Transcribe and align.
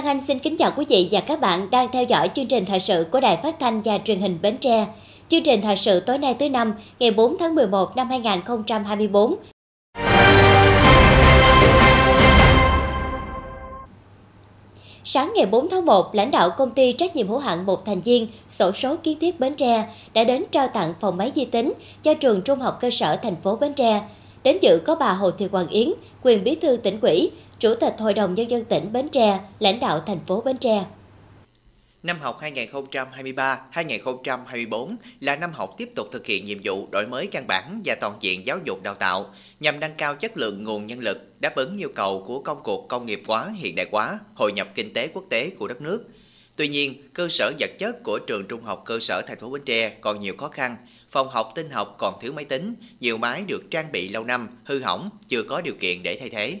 Lan 0.00 0.06
Anh 0.06 0.20
xin 0.20 0.38
kính 0.38 0.56
chào 0.56 0.72
quý 0.76 0.84
vị 0.88 1.08
và 1.10 1.20
các 1.20 1.40
bạn 1.40 1.70
đang 1.70 1.88
theo 1.92 2.04
dõi 2.04 2.30
chương 2.34 2.46
trình 2.46 2.64
thời 2.64 2.80
sự 2.80 3.06
của 3.10 3.20
Đài 3.20 3.36
Phát 3.36 3.58
thanh 3.60 3.82
và 3.82 3.98
Truyền 3.98 4.20
hình 4.20 4.38
Bến 4.42 4.56
Tre. 4.56 4.86
Chương 5.28 5.42
trình 5.42 5.62
thời 5.62 5.76
sự 5.76 6.00
tối 6.00 6.18
nay 6.18 6.36
thứ 6.38 6.48
năm, 6.48 6.74
ngày 6.98 7.10
4 7.10 7.36
tháng 7.38 7.54
11 7.54 7.96
năm 7.96 8.08
2024. 8.08 9.36
Sáng 15.04 15.32
ngày 15.34 15.46
4 15.46 15.68
tháng 15.68 15.86
1, 15.86 16.14
lãnh 16.14 16.30
đạo 16.30 16.50
công 16.50 16.70
ty 16.70 16.92
trách 16.92 17.16
nhiệm 17.16 17.28
hữu 17.28 17.38
hạn 17.38 17.66
một 17.66 17.84
thành 17.84 18.00
viên 18.00 18.26
sổ 18.48 18.72
số 18.72 18.96
kiến 18.96 19.18
thiết 19.20 19.40
Bến 19.40 19.54
Tre 19.54 19.88
đã 20.14 20.24
đến 20.24 20.44
trao 20.50 20.68
tặng 20.68 20.94
phòng 21.00 21.16
máy 21.16 21.32
vi 21.34 21.44
tính 21.44 21.72
cho 22.02 22.14
trường 22.14 22.42
trung 22.42 22.60
học 22.60 22.78
cơ 22.80 22.90
sở 22.90 23.16
thành 23.16 23.36
phố 23.36 23.56
Bến 23.56 23.74
Tre. 23.74 24.02
Đến 24.42 24.58
dự 24.60 24.78
có 24.86 24.94
bà 24.94 25.12
Hồ 25.12 25.30
Thị 25.30 25.46
Hoàng 25.52 25.68
Yến, 25.68 25.92
quyền 26.22 26.44
bí 26.44 26.54
thư 26.54 26.76
tỉnh 26.76 27.00
ủy, 27.00 27.30
Chủ 27.60 27.74
tịch 27.74 27.94
Hội 27.98 28.14
đồng 28.14 28.34
Nhân 28.34 28.50
dân 28.50 28.64
tỉnh 28.64 28.92
Bến 28.92 29.08
Tre, 29.08 29.40
lãnh 29.58 29.80
đạo 29.80 30.02
thành 30.06 30.24
phố 30.26 30.40
Bến 30.40 30.56
Tre. 30.56 30.84
Năm 32.02 32.20
học 32.20 32.40
2023-2024 32.40 34.96
là 35.20 35.36
năm 35.36 35.52
học 35.52 35.74
tiếp 35.78 35.88
tục 35.94 36.08
thực 36.12 36.26
hiện 36.26 36.44
nhiệm 36.44 36.58
vụ 36.64 36.88
đổi 36.92 37.06
mới 37.06 37.26
căn 37.26 37.46
bản 37.46 37.80
và 37.84 37.94
toàn 38.00 38.16
diện 38.20 38.46
giáo 38.46 38.58
dục 38.64 38.82
đào 38.82 38.94
tạo 38.94 39.34
nhằm 39.60 39.80
nâng 39.80 39.92
cao 39.96 40.14
chất 40.14 40.36
lượng 40.36 40.64
nguồn 40.64 40.86
nhân 40.86 40.98
lực, 40.98 41.40
đáp 41.40 41.54
ứng 41.54 41.78
yêu 41.78 41.88
cầu 41.94 42.24
của 42.26 42.40
công 42.40 42.62
cuộc 42.62 42.88
công 42.88 43.06
nghiệp 43.06 43.22
hóa, 43.28 43.50
hiện 43.56 43.76
đại 43.76 43.86
hóa, 43.92 44.18
hội 44.34 44.52
nhập 44.52 44.68
kinh 44.74 44.94
tế 44.94 45.08
quốc 45.14 45.24
tế 45.30 45.50
của 45.50 45.68
đất 45.68 45.80
nước. 45.80 46.04
Tuy 46.56 46.68
nhiên, 46.68 46.94
cơ 47.14 47.28
sở 47.28 47.52
vật 47.60 47.70
chất 47.78 48.02
của 48.02 48.18
trường 48.18 48.46
trung 48.48 48.62
học 48.62 48.82
cơ 48.84 48.98
sở 49.00 49.22
thành 49.22 49.38
phố 49.38 49.50
Bến 49.50 49.62
Tre 49.66 49.88
còn 50.00 50.20
nhiều 50.20 50.34
khó 50.38 50.48
khăn, 50.48 50.76
phòng 51.08 51.28
học 51.30 51.52
tinh 51.54 51.70
học 51.70 51.94
còn 51.98 52.14
thiếu 52.20 52.32
máy 52.32 52.44
tính, 52.44 52.74
nhiều 53.00 53.18
máy 53.18 53.44
được 53.48 53.70
trang 53.70 53.92
bị 53.92 54.08
lâu 54.08 54.24
năm, 54.24 54.48
hư 54.64 54.78
hỏng, 54.78 55.10
chưa 55.28 55.42
có 55.42 55.60
điều 55.60 55.74
kiện 55.80 56.02
để 56.02 56.16
thay 56.20 56.30
thế. 56.30 56.60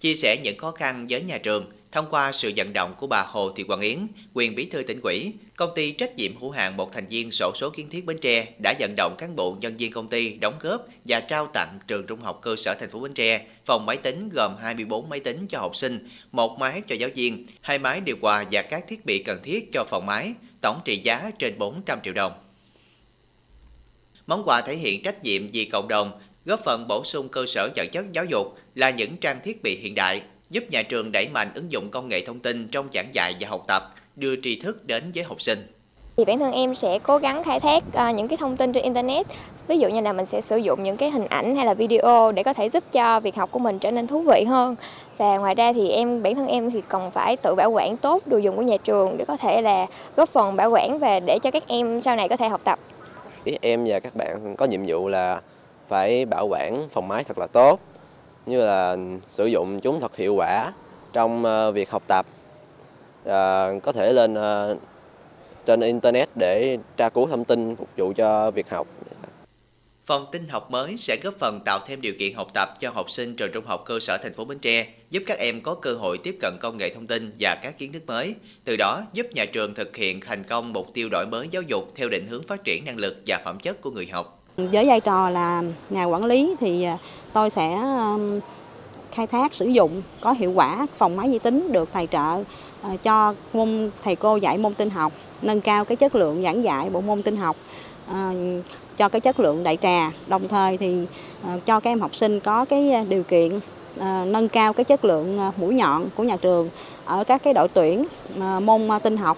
Chia 0.00 0.14
sẻ 0.14 0.36
những 0.42 0.58
khó 0.58 0.70
khăn 0.70 1.06
với 1.10 1.22
nhà 1.22 1.38
trường, 1.38 1.72
thông 1.92 2.06
qua 2.10 2.32
sự 2.32 2.52
vận 2.56 2.72
động 2.72 2.94
của 2.98 3.06
bà 3.06 3.22
Hồ 3.22 3.50
Thị 3.56 3.62
quang 3.62 3.80
Yến, 3.80 4.06
quyền 4.34 4.54
bí 4.54 4.64
thư 4.64 4.82
tỉnh 4.82 5.00
ủy, 5.00 5.32
công 5.56 5.70
ty 5.74 5.92
trách 5.92 6.16
nhiệm 6.16 6.40
hữu 6.40 6.50
hạn 6.50 6.76
một 6.76 6.92
thành 6.92 7.06
viên 7.06 7.32
sổ 7.32 7.52
số 7.54 7.70
kiến 7.70 7.90
thiết 7.90 8.04
Bến 8.04 8.18
Tre 8.20 8.46
đã 8.62 8.74
vận 8.80 8.94
động 8.96 9.14
cán 9.18 9.36
bộ 9.36 9.56
nhân 9.60 9.76
viên 9.76 9.92
công 9.92 10.08
ty 10.08 10.32
đóng 10.32 10.58
góp 10.60 10.86
và 11.04 11.20
trao 11.20 11.46
tặng 11.46 11.78
trường 11.86 12.06
trung 12.06 12.20
học 12.20 12.38
cơ 12.42 12.56
sở 12.56 12.74
thành 12.80 12.90
phố 12.90 13.00
Bến 13.00 13.14
Tre 13.14 13.46
phòng 13.64 13.86
máy 13.86 13.96
tính 13.96 14.28
gồm 14.32 14.56
24 14.60 15.08
máy 15.08 15.20
tính 15.20 15.46
cho 15.48 15.58
học 15.58 15.76
sinh, 15.76 16.08
một 16.32 16.58
máy 16.58 16.82
cho 16.86 16.94
giáo 16.94 17.10
viên, 17.14 17.44
hai 17.60 17.78
máy 17.78 18.00
điều 18.00 18.16
hòa 18.22 18.44
và 18.52 18.62
các 18.62 18.84
thiết 18.88 19.06
bị 19.06 19.22
cần 19.22 19.40
thiết 19.42 19.72
cho 19.72 19.84
phòng 19.84 20.06
máy, 20.06 20.32
tổng 20.60 20.80
trị 20.84 21.00
giá 21.04 21.30
trên 21.38 21.58
400 21.58 21.98
triệu 22.04 22.14
đồng. 22.14 22.32
Món 24.26 24.42
quà 24.44 24.62
thể 24.62 24.76
hiện 24.76 25.02
trách 25.02 25.22
nhiệm 25.22 25.48
vì 25.48 25.64
cộng 25.64 25.88
đồng, 25.88 26.10
góp 26.48 26.60
phần 26.60 26.88
bổ 26.88 27.04
sung 27.04 27.28
cơ 27.28 27.44
sở 27.46 27.68
vật 27.76 27.86
chất 27.92 28.12
giáo 28.12 28.24
dục 28.24 28.46
là 28.74 28.90
những 28.90 29.16
trang 29.16 29.40
thiết 29.44 29.62
bị 29.62 29.78
hiện 29.82 29.94
đại, 29.94 30.22
giúp 30.50 30.64
nhà 30.70 30.82
trường 30.82 31.12
đẩy 31.12 31.28
mạnh 31.28 31.48
ứng 31.54 31.72
dụng 31.72 31.90
công 31.90 32.08
nghệ 32.08 32.20
thông 32.26 32.40
tin 32.40 32.68
trong 32.68 32.88
giảng 32.92 33.14
dạy 33.14 33.34
và 33.40 33.48
học 33.48 33.64
tập, 33.68 33.94
đưa 34.16 34.34
tri 34.42 34.60
thức 34.60 34.86
đến 34.86 35.02
với 35.14 35.24
học 35.24 35.40
sinh. 35.40 35.58
Thì 36.16 36.24
bản 36.24 36.38
thân 36.38 36.52
em 36.52 36.74
sẽ 36.74 36.98
cố 36.98 37.18
gắng 37.18 37.42
khai 37.44 37.60
thác 37.60 37.82
uh, 37.88 38.14
những 38.14 38.28
cái 38.28 38.36
thông 38.36 38.56
tin 38.56 38.72
trên 38.72 38.82
internet. 38.82 39.26
Ví 39.68 39.78
dụ 39.78 39.88
như 39.88 40.00
là 40.00 40.12
mình 40.12 40.26
sẽ 40.26 40.40
sử 40.40 40.56
dụng 40.56 40.82
những 40.82 40.96
cái 40.96 41.10
hình 41.10 41.26
ảnh 41.26 41.56
hay 41.56 41.66
là 41.66 41.74
video 41.74 42.32
để 42.32 42.42
có 42.42 42.52
thể 42.52 42.70
giúp 42.70 42.84
cho 42.92 43.20
việc 43.20 43.34
học 43.34 43.50
của 43.52 43.58
mình 43.58 43.78
trở 43.78 43.90
nên 43.90 44.06
thú 44.06 44.22
vị 44.22 44.44
hơn. 44.44 44.76
Và 45.18 45.38
ngoài 45.38 45.54
ra 45.54 45.72
thì 45.72 45.90
em 45.90 46.22
bản 46.22 46.34
thân 46.34 46.46
em 46.46 46.70
thì 46.70 46.82
còn 46.88 47.10
phải 47.10 47.36
tự 47.36 47.54
bảo 47.54 47.70
quản 47.70 47.96
tốt 47.96 48.26
đồ 48.26 48.38
dùng 48.38 48.56
của 48.56 48.62
nhà 48.62 48.76
trường 48.76 49.16
để 49.16 49.24
có 49.24 49.36
thể 49.36 49.62
là 49.62 49.86
góp 50.16 50.28
phần 50.28 50.56
bảo 50.56 50.70
quản 50.70 50.98
và 50.98 51.20
để 51.20 51.38
cho 51.42 51.50
các 51.50 51.64
em 51.66 52.02
sau 52.02 52.16
này 52.16 52.28
có 52.28 52.36
thể 52.36 52.48
học 52.48 52.60
tập. 52.64 52.78
Em 53.60 53.84
và 53.86 54.00
các 54.00 54.16
bạn 54.16 54.56
có 54.56 54.66
nhiệm 54.66 54.80
vụ 54.86 55.08
là 55.08 55.40
phải 55.88 56.24
bảo 56.24 56.46
quản 56.46 56.88
phòng 56.92 57.08
máy 57.08 57.24
thật 57.24 57.38
là 57.38 57.46
tốt 57.46 57.80
như 58.46 58.60
là 58.60 58.96
sử 59.26 59.46
dụng 59.46 59.80
chúng 59.80 60.00
thật 60.00 60.16
hiệu 60.16 60.34
quả 60.34 60.72
trong 61.12 61.44
ờ, 61.44 61.72
việc 61.72 61.90
học 61.90 62.02
tập. 62.06 62.26
À, 63.24 63.70
có 63.82 63.92
thể 63.92 64.12
lên 64.12 64.34
à, 64.34 64.68
trên 65.66 65.80
internet 65.80 66.28
để 66.34 66.78
tra 66.96 67.08
cứu 67.08 67.26
thông 67.26 67.44
tin 67.44 67.76
phục 67.76 67.88
vụ 67.96 68.12
cho 68.16 68.50
việc 68.50 68.70
học. 68.70 68.86
Phòng 70.06 70.26
tin 70.32 70.48
học 70.48 70.70
mới 70.70 70.96
sẽ 70.96 71.16
góp 71.22 71.34
phần 71.38 71.60
tạo 71.64 71.80
thêm 71.86 72.00
điều 72.00 72.12
kiện 72.18 72.34
học 72.34 72.48
tập 72.54 72.68
cho 72.78 72.90
học 72.90 73.10
sinh 73.10 73.36
trường 73.36 73.52
trung 73.52 73.64
học 73.64 73.82
cơ 73.86 74.00
sở 74.00 74.18
thành 74.22 74.34
phố 74.34 74.44
Bến 74.44 74.58
Tre, 74.58 74.86
giúp 75.10 75.22
các 75.26 75.38
em 75.38 75.60
có 75.60 75.74
cơ 75.74 75.94
hội 75.94 76.18
tiếp 76.22 76.36
cận 76.40 76.54
công 76.60 76.76
nghệ 76.76 76.94
thông 76.94 77.06
tin 77.06 77.32
và 77.40 77.54
các 77.62 77.78
kiến 77.78 77.92
thức 77.92 78.06
mới, 78.06 78.34
từ 78.64 78.76
đó 78.76 79.02
giúp 79.12 79.26
nhà 79.34 79.44
trường 79.52 79.74
thực 79.74 79.96
hiện 79.96 80.20
thành 80.20 80.44
công 80.44 80.72
mục 80.72 80.94
tiêu 80.94 81.08
đổi 81.10 81.26
mới 81.26 81.48
giáo 81.50 81.62
dục 81.62 81.92
theo 81.96 82.08
định 82.08 82.26
hướng 82.26 82.42
phát 82.42 82.64
triển 82.64 82.84
năng 82.84 82.96
lực 82.96 83.16
và 83.26 83.40
phẩm 83.44 83.58
chất 83.58 83.80
của 83.80 83.90
người 83.90 84.06
học. 84.12 84.37
Với 84.58 84.86
vai 84.86 85.00
trò 85.00 85.30
là 85.30 85.62
nhà 85.90 86.04
quản 86.04 86.24
lý 86.24 86.56
thì 86.60 86.82
à, 86.82 86.98
tôi 87.32 87.50
sẽ 87.50 87.78
khai 89.12 89.26
thác, 89.26 89.54
sử 89.54 89.66
dụng, 89.66 90.02
có 90.20 90.32
hiệu 90.32 90.52
quả 90.52 90.86
phòng 90.96 91.16
máy 91.16 91.28
vi 91.28 91.38
tính 91.38 91.72
được 91.72 91.88
tài 91.92 92.06
trợ 92.06 92.44
ờ, 92.82 92.96
cho 93.02 93.34
môn, 93.52 93.90
thầy 94.02 94.16
cô 94.16 94.36
dạy 94.36 94.58
môn 94.58 94.74
tin 94.74 94.90
học, 94.90 95.12
nâng 95.42 95.60
cao 95.60 95.84
cái 95.84 95.96
chất 95.96 96.14
lượng 96.14 96.42
giảng 96.42 96.64
dạy 96.64 96.90
bộ 96.90 97.00
môn 97.00 97.22
tin 97.22 97.36
học 97.36 97.56
ờ, 98.08 98.32
cho 98.96 99.08
cái 99.08 99.20
chất 99.20 99.40
lượng 99.40 99.62
đại 99.62 99.76
trà. 99.76 100.12
Đồng 100.26 100.48
thời 100.48 100.76
thì 100.76 101.06
ờ, 101.44 101.60
cho 101.66 101.80
các 101.80 101.90
em 101.90 102.00
học 102.00 102.14
sinh 102.14 102.40
có 102.40 102.64
cái 102.64 102.92
à, 102.92 103.04
điều 103.08 103.22
kiện 103.22 103.60
nâng 104.26 104.48
cao 104.48 104.72
cái 104.72 104.84
chất 104.84 105.04
lượng 105.04 105.50
mũi 105.56 105.74
nhọn 105.74 106.04
của 106.16 106.22
nhà 106.22 106.36
trường 106.36 106.70
ở 107.04 107.24
các 107.24 107.42
cái 107.42 107.54
đội 107.54 107.68
tuyển 107.68 108.04
môn 108.62 108.88
à, 108.88 108.98
tin 108.98 109.16
học. 109.16 109.36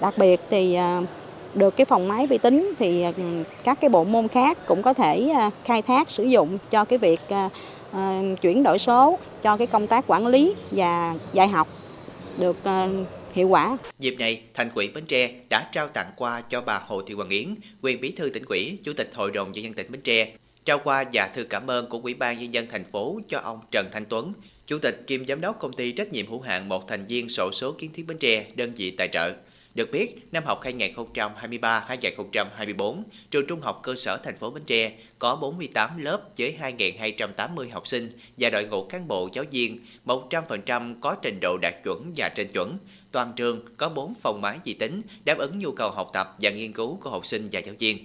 Đặc 0.00 0.18
biệt 0.18 0.40
thì 0.50 0.78
được 1.54 1.76
cái 1.76 1.84
phòng 1.84 2.08
máy 2.08 2.26
vi 2.26 2.38
tính 2.38 2.74
thì 2.78 3.02
ừ, 3.02 3.12
các 3.64 3.80
cái 3.80 3.90
bộ 3.90 4.04
môn 4.04 4.28
khác 4.28 4.66
cũng 4.66 4.82
có 4.82 4.94
thể 4.94 5.28
à, 5.28 5.50
khai 5.64 5.82
thác 5.82 6.10
sử 6.10 6.24
dụng 6.24 6.58
cho 6.70 6.84
cái 6.84 6.98
việc 6.98 7.20
à, 7.28 7.48
à, 7.92 8.22
chuyển 8.42 8.62
đổi 8.62 8.78
số 8.78 9.18
cho 9.42 9.56
cái 9.56 9.66
công 9.66 9.86
tác 9.86 10.04
quản 10.06 10.26
lý 10.26 10.54
và 10.70 11.14
dạy 11.32 11.48
học 11.48 11.68
được 12.38 12.56
hiệu 13.32 13.48
quả. 13.48 13.76
Dịp 13.98 14.14
này, 14.18 14.40
Thành 14.54 14.70
ủy 14.74 14.90
Bến 14.94 15.04
Tre 15.06 15.30
đã 15.50 15.68
trao 15.72 15.88
tặng 15.88 16.10
quà 16.16 16.40
cho 16.40 16.60
bà 16.60 16.80
Hồ 16.86 17.02
Thị 17.02 17.14
Hoàng 17.14 17.28
Yến, 17.28 17.54
quyền 17.82 18.00
bí 18.00 18.10
thư 18.10 18.30
tỉnh 18.30 18.44
ủy, 18.48 18.78
chủ 18.84 18.92
tịch 18.92 19.10
Hội 19.14 19.30
đồng 19.30 19.52
nhân 19.52 19.64
dân 19.64 19.72
tỉnh 19.72 19.86
Bến 19.90 20.00
Tre, 20.00 20.32
trao 20.64 20.78
quà 20.84 21.04
và 21.12 21.30
thư 21.34 21.44
cảm 21.44 21.70
ơn 21.70 21.88
của 21.88 22.00
Ủy 22.02 22.14
ban 22.14 22.38
nhân 22.38 22.54
dân 22.54 22.66
thành 22.70 22.84
phố 22.84 23.20
cho 23.28 23.38
ông 23.38 23.60
Trần 23.70 23.86
Thanh 23.92 24.04
Tuấn, 24.04 24.32
chủ 24.66 24.78
tịch 24.78 25.06
kiêm 25.06 25.24
giám 25.24 25.40
đốc 25.40 25.58
công 25.58 25.72
ty 25.72 25.92
trách 25.92 26.12
nhiệm 26.12 26.26
hữu 26.26 26.40
hạn 26.40 26.68
một 26.68 26.88
thành 26.88 27.04
viên 27.08 27.28
sổ 27.28 27.50
số 27.52 27.72
kiến 27.72 27.90
thiết 27.94 28.06
Bến 28.06 28.18
Tre, 28.18 28.46
đơn 28.54 28.72
vị 28.76 28.90
tài 28.90 29.08
trợ. 29.08 29.32
Được 29.74 29.90
biết, 29.92 30.28
năm 30.32 30.44
học 30.44 30.60
2023-2024, 30.62 33.02
trường 33.30 33.46
trung 33.46 33.60
học 33.60 33.80
cơ 33.82 33.94
sở 33.96 34.16
thành 34.16 34.36
phố 34.36 34.50
Bến 34.50 34.62
Tre 34.66 34.92
có 35.18 35.36
48 35.36 35.98
lớp 35.98 36.20
với 36.38 36.56
2.280 36.78 37.72
học 37.72 37.86
sinh 37.86 38.10
và 38.38 38.50
đội 38.50 38.64
ngũ 38.64 38.82
cán 38.82 39.08
bộ 39.08 39.28
giáo 39.32 39.44
viên, 39.50 39.78
100% 40.06 40.94
có 41.00 41.14
trình 41.22 41.38
độ 41.40 41.58
đạt 41.62 41.74
chuẩn 41.84 42.12
và 42.16 42.28
trên 42.28 42.48
chuẩn. 42.48 42.76
Toàn 43.12 43.32
trường 43.36 43.60
có 43.76 43.88
4 43.88 44.14
phòng 44.14 44.40
máy 44.40 44.58
vi 44.64 44.74
tính 44.74 45.00
đáp 45.24 45.38
ứng 45.38 45.58
nhu 45.58 45.70
cầu 45.70 45.90
học 45.90 46.10
tập 46.12 46.36
và 46.40 46.50
nghiên 46.50 46.72
cứu 46.72 46.98
của 47.02 47.10
học 47.10 47.26
sinh 47.26 47.48
và 47.52 47.60
giáo 47.60 47.74
viên. 47.78 47.98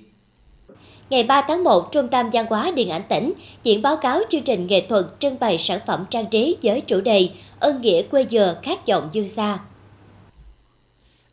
Ngày 1.10 1.24
3 1.24 1.46
tháng 1.48 1.64
1, 1.64 1.90
Trung 1.92 2.08
tâm 2.08 2.30
Văn 2.34 2.46
hóa 2.50 2.72
Điện 2.76 2.90
ảnh 2.90 3.04
tỉnh 3.10 3.34
diễn 3.64 3.82
báo 3.82 3.98
cáo 3.98 4.22
chương 4.30 4.42
trình 4.42 4.68
nghệ 4.68 4.86
thuật 4.90 5.06
trưng 5.20 5.40
bày 5.40 5.58
sản 5.58 5.80
phẩm 5.88 6.06
trang 6.10 6.26
trí 6.32 6.58
với 6.64 6.82
chủ 6.82 7.02
đề 7.02 7.30
Ơn 7.60 7.82
nghĩa 7.82 8.02
quê 8.02 8.26
dừa 8.30 8.60
khát 8.64 8.88
vọng 8.88 9.10
dương 9.12 9.28
xa. 9.28 9.60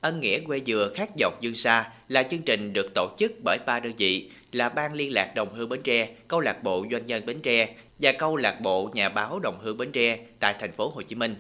Ân 0.05 0.21
nghĩa 0.21 0.41
quê 0.41 0.61
dừa 0.67 0.91
khát 0.95 1.11
dọc 1.19 1.41
dương 1.41 1.55
xa 1.55 1.93
là 2.09 2.23
chương 2.23 2.43
trình 2.43 2.73
được 2.73 2.95
tổ 2.95 3.09
chức 3.19 3.33
bởi 3.45 3.59
ba 3.67 3.81
đơn 3.81 3.93
vị 3.97 4.31
là 4.53 4.69
Ban 4.69 4.93
Liên 4.95 5.13
lạc 5.13 5.33
Đồng 5.35 5.55
Hương 5.55 5.69
Bến 5.69 5.83
Tre, 5.83 6.09
Câu 6.29 6.41
lạc 6.41 6.63
bộ 6.63 6.87
Doanh 6.91 7.07
nhân 7.07 7.27
Bến 7.27 7.39
Tre 7.41 7.69
và 8.01 8.13
Câu 8.13 8.37
lạc 8.37 8.61
bộ 8.61 8.91
Nhà 8.95 9.09
báo 9.09 9.41
Đồng 9.41 9.59
Hương 9.61 9.77
Bến 9.77 9.93
Tre 9.93 10.19
tại 10.41 10.55
thành 10.61 10.73
phố 10.73 10.89
Hồ 10.95 11.03
Chí 11.03 11.15
Minh 11.15 11.35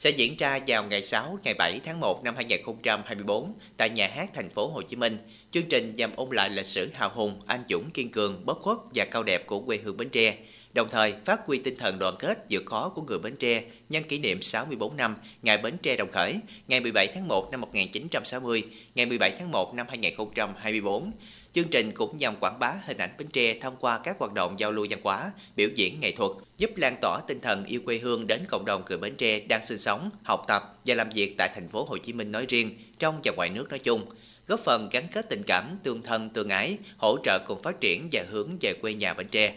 sẽ 0.00 0.10
diễn 0.10 0.36
ra 0.36 0.60
vào 0.66 0.84
ngày 0.84 1.02
6, 1.02 1.38
ngày 1.44 1.54
7 1.54 1.80
tháng 1.84 2.00
1 2.00 2.24
năm 2.24 2.34
2024 2.36 3.52
tại 3.76 3.90
nhà 3.90 4.10
hát 4.14 4.30
thành 4.34 4.50
phố 4.50 4.68
Hồ 4.68 4.82
Chí 4.82 4.96
Minh. 4.96 5.18
Chương 5.50 5.68
trình 5.68 5.94
nhằm 5.94 6.12
ôn 6.16 6.28
lại 6.32 6.50
lịch 6.50 6.66
sử 6.66 6.90
hào 6.94 7.10
hùng, 7.14 7.40
anh 7.46 7.62
dũng 7.68 7.90
kiên 7.90 8.10
cường, 8.10 8.46
bất 8.46 8.58
khuất 8.58 8.78
và 8.94 9.04
cao 9.04 9.22
đẹp 9.22 9.46
của 9.46 9.60
quê 9.60 9.78
hương 9.84 9.96
Bến 9.96 10.08
Tre 10.08 10.36
đồng 10.72 10.88
thời 10.90 11.14
phát 11.24 11.46
huy 11.46 11.58
tinh 11.58 11.76
thần 11.76 11.98
đoàn 11.98 12.14
kết 12.18 12.38
vượt 12.50 12.66
khó 12.66 12.88
của 12.88 13.02
người 13.02 13.18
Bến 13.18 13.36
Tre 13.36 13.62
nhân 13.88 14.04
kỷ 14.04 14.18
niệm 14.18 14.42
64 14.42 14.96
năm 14.96 15.16
ngày 15.42 15.58
Bến 15.58 15.74
Tre 15.82 15.96
đồng 15.96 16.12
khởi, 16.12 16.34
ngày 16.68 16.80
17 16.80 17.06
tháng 17.06 17.28
1 17.28 17.50
năm 17.50 17.60
1960, 17.60 18.62
ngày 18.94 19.06
17 19.06 19.30
tháng 19.38 19.52
1 19.52 19.74
năm 19.74 19.86
2024. 19.88 21.10
Chương 21.52 21.68
trình 21.68 21.92
cũng 21.94 22.16
nhằm 22.16 22.36
quảng 22.40 22.58
bá 22.58 22.74
hình 22.86 22.96
ảnh 22.96 23.10
Bến 23.18 23.28
Tre 23.32 23.54
thông 23.60 23.76
qua 23.80 23.98
các 23.98 24.16
hoạt 24.18 24.32
động 24.32 24.54
giao 24.58 24.72
lưu 24.72 24.86
văn 24.90 25.00
hóa, 25.02 25.32
biểu 25.56 25.68
diễn 25.74 26.00
nghệ 26.00 26.12
thuật, 26.12 26.30
giúp 26.58 26.70
lan 26.76 26.96
tỏa 27.02 27.20
tinh 27.26 27.40
thần 27.40 27.64
yêu 27.64 27.80
quê 27.84 27.98
hương 27.98 28.26
đến 28.26 28.44
cộng 28.48 28.64
đồng 28.64 28.82
người 28.88 28.98
Bến 28.98 29.14
Tre 29.16 29.40
đang 29.40 29.64
sinh 29.64 29.78
sống, 29.78 30.10
học 30.22 30.44
tập 30.48 30.78
và 30.86 30.94
làm 30.94 31.10
việc 31.10 31.34
tại 31.38 31.50
thành 31.54 31.68
phố 31.68 31.84
Hồ 31.84 31.96
Chí 31.96 32.12
Minh 32.12 32.32
nói 32.32 32.46
riêng, 32.48 32.78
trong 32.98 33.20
và 33.24 33.32
ngoài 33.36 33.50
nước 33.50 33.68
nói 33.70 33.78
chung 33.78 34.00
góp 34.46 34.60
phần 34.60 34.88
gắn 34.92 35.08
kết 35.12 35.26
tình 35.30 35.42
cảm, 35.46 35.78
tương 35.82 36.02
thân, 36.02 36.30
tương 36.30 36.48
ái, 36.48 36.78
hỗ 36.96 37.16
trợ 37.24 37.38
cùng 37.38 37.62
phát 37.62 37.80
triển 37.80 38.08
và 38.12 38.24
hướng 38.28 38.50
về 38.60 38.72
quê 38.72 38.94
nhà 38.94 39.14
Bến 39.14 39.26
Tre. 39.30 39.54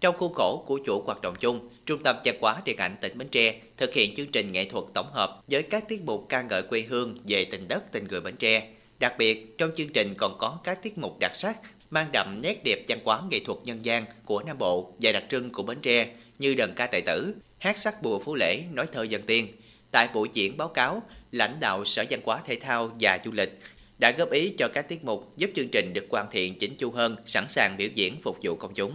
Trong 0.00 0.16
khuôn 0.16 0.34
khổ 0.34 0.64
của 0.66 0.78
chủ 0.86 1.02
hoạt 1.06 1.22
động 1.22 1.34
chung, 1.40 1.68
Trung 1.86 2.02
tâm 2.02 2.16
Văn 2.24 2.36
hóa 2.40 2.62
Điện 2.64 2.76
ảnh 2.76 2.96
tỉnh 3.00 3.18
Bến 3.18 3.28
Tre 3.28 3.60
thực 3.76 3.94
hiện 3.94 4.14
chương 4.14 4.26
trình 4.26 4.52
nghệ 4.52 4.64
thuật 4.64 4.84
tổng 4.94 5.12
hợp 5.12 5.42
với 5.48 5.62
các 5.62 5.88
tiết 5.88 6.02
mục 6.04 6.26
ca 6.28 6.42
ngợi 6.42 6.62
quê 6.62 6.84
hương 6.88 7.16
về 7.28 7.44
tình 7.44 7.68
đất 7.68 7.92
tình 7.92 8.06
người 8.10 8.20
Bến 8.20 8.36
Tre. 8.36 8.68
Đặc 8.98 9.14
biệt, 9.18 9.58
trong 9.58 9.70
chương 9.76 9.92
trình 9.92 10.14
còn 10.18 10.38
có 10.38 10.58
các 10.64 10.82
tiết 10.82 10.98
mục 10.98 11.18
đặc 11.20 11.30
sắc 11.34 11.56
mang 11.90 12.12
đậm 12.12 12.38
nét 12.42 12.64
đẹp 12.64 12.84
văn 12.88 12.98
hóa 13.04 13.22
nghệ 13.30 13.40
thuật 13.40 13.58
nhân 13.64 13.84
gian 13.84 14.04
của 14.24 14.42
Nam 14.46 14.58
Bộ 14.58 14.92
và 15.00 15.12
đặc 15.12 15.24
trưng 15.30 15.50
của 15.50 15.62
Bến 15.62 15.78
Tre 15.82 16.08
như 16.38 16.54
đờn 16.54 16.72
ca 16.76 16.86
tài 16.86 17.00
tử, 17.00 17.34
hát 17.58 17.78
sắc 17.78 18.02
bùa 18.02 18.18
phú 18.18 18.34
lễ, 18.34 18.62
nói 18.72 18.86
thơ 18.92 19.02
dân 19.02 19.22
tiên. 19.22 19.46
Tại 19.90 20.08
buổi 20.14 20.28
diễn 20.32 20.56
báo 20.56 20.68
cáo, 20.68 21.02
lãnh 21.32 21.60
đạo 21.60 21.84
Sở 21.84 22.04
Văn 22.10 22.20
hóa 22.24 22.40
Thể 22.46 22.56
thao 22.60 22.96
và 23.00 23.18
Du 23.24 23.32
lịch 23.32 23.58
đã 23.98 24.10
góp 24.10 24.30
ý 24.30 24.54
cho 24.58 24.68
các 24.68 24.88
tiết 24.88 25.04
mục 25.04 25.32
giúp 25.36 25.50
chương 25.56 25.68
trình 25.72 25.92
được 25.92 26.06
hoàn 26.10 26.26
thiện 26.30 26.58
chỉnh 26.58 26.76
chu 26.76 26.90
hơn, 26.90 27.16
sẵn 27.26 27.48
sàng 27.48 27.76
biểu 27.76 27.88
diễn 27.94 28.20
phục 28.20 28.38
vụ 28.42 28.56
công 28.56 28.74
chúng. 28.74 28.92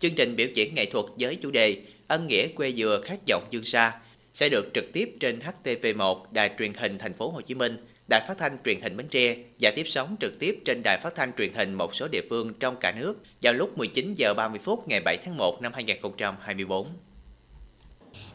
Chương 0.00 0.14
trình 0.14 0.36
biểu 0.36 0.48
diễn 0.54 0.74
nghệ 0.74 0.84
thuật 0.84 1.04
với 1.18 1.34
chủ 1.34 1.50
đề 1.50 1.76
Ân 2.08 2.26
nghĩa 2.26 2.48
quê 2.48 2.72
dừa 2.72 3.00
khát 3.04 3.18
vọng 3.28 3.46
dương 3.50 3.64
xa 3.64 3.92
sẽ 4.34 4.48
được 4.48 4.70
trực 4.74 4.92
tiếp 4.92 5.16
trên 5.20 5.38
HTV1 5.38 6.24
Đài 6.30 6.50
truyền 6.58 6.74
hình 6.74 6.98
Thành 6.98 7.14
phố 7.14 7.30
Hồ 7.30 7.40
Chí 7.40 7.54
Minh, 7.54 7.76
Đài 8.08 8.20
phát 8.28 8.38
thanh 8.38 8.58
truyền 8.64 8.80
hình 8.80 8.96
Bến 8.96 9.08
Tre 9.08 9.36
và 9.60 9.70
tiếp 9.76 9.84
sóng 9.86 10.16
trực 10.20 10.38
tiếp 10.38 10.62
trên 10.64 10.82
đài 10.82 10.98
phát 10.98 11.14
thanh 11.14 11.32
truyền 11.38 11.54
hình 11.54 11.74
một 11.74 11.94
số 11.94 12.08
địa 12.08 12.20
phương 12.30 12.54
trong 12.60 12.76
cả 12.76 12.92
nước 12.92 13.14
vào 13.42 13.52
lúc 13.52 13.78
19 13.78 14.14
giờ 14.14 14.34
30 14.34 14.60
phút 14.64 14.88
ngày 14.88 15.00
7 15.04 15.18
tháng 15.24 15.36
1 15.36 15.62
năm 15.62 15.72
2024. 15.74 16.86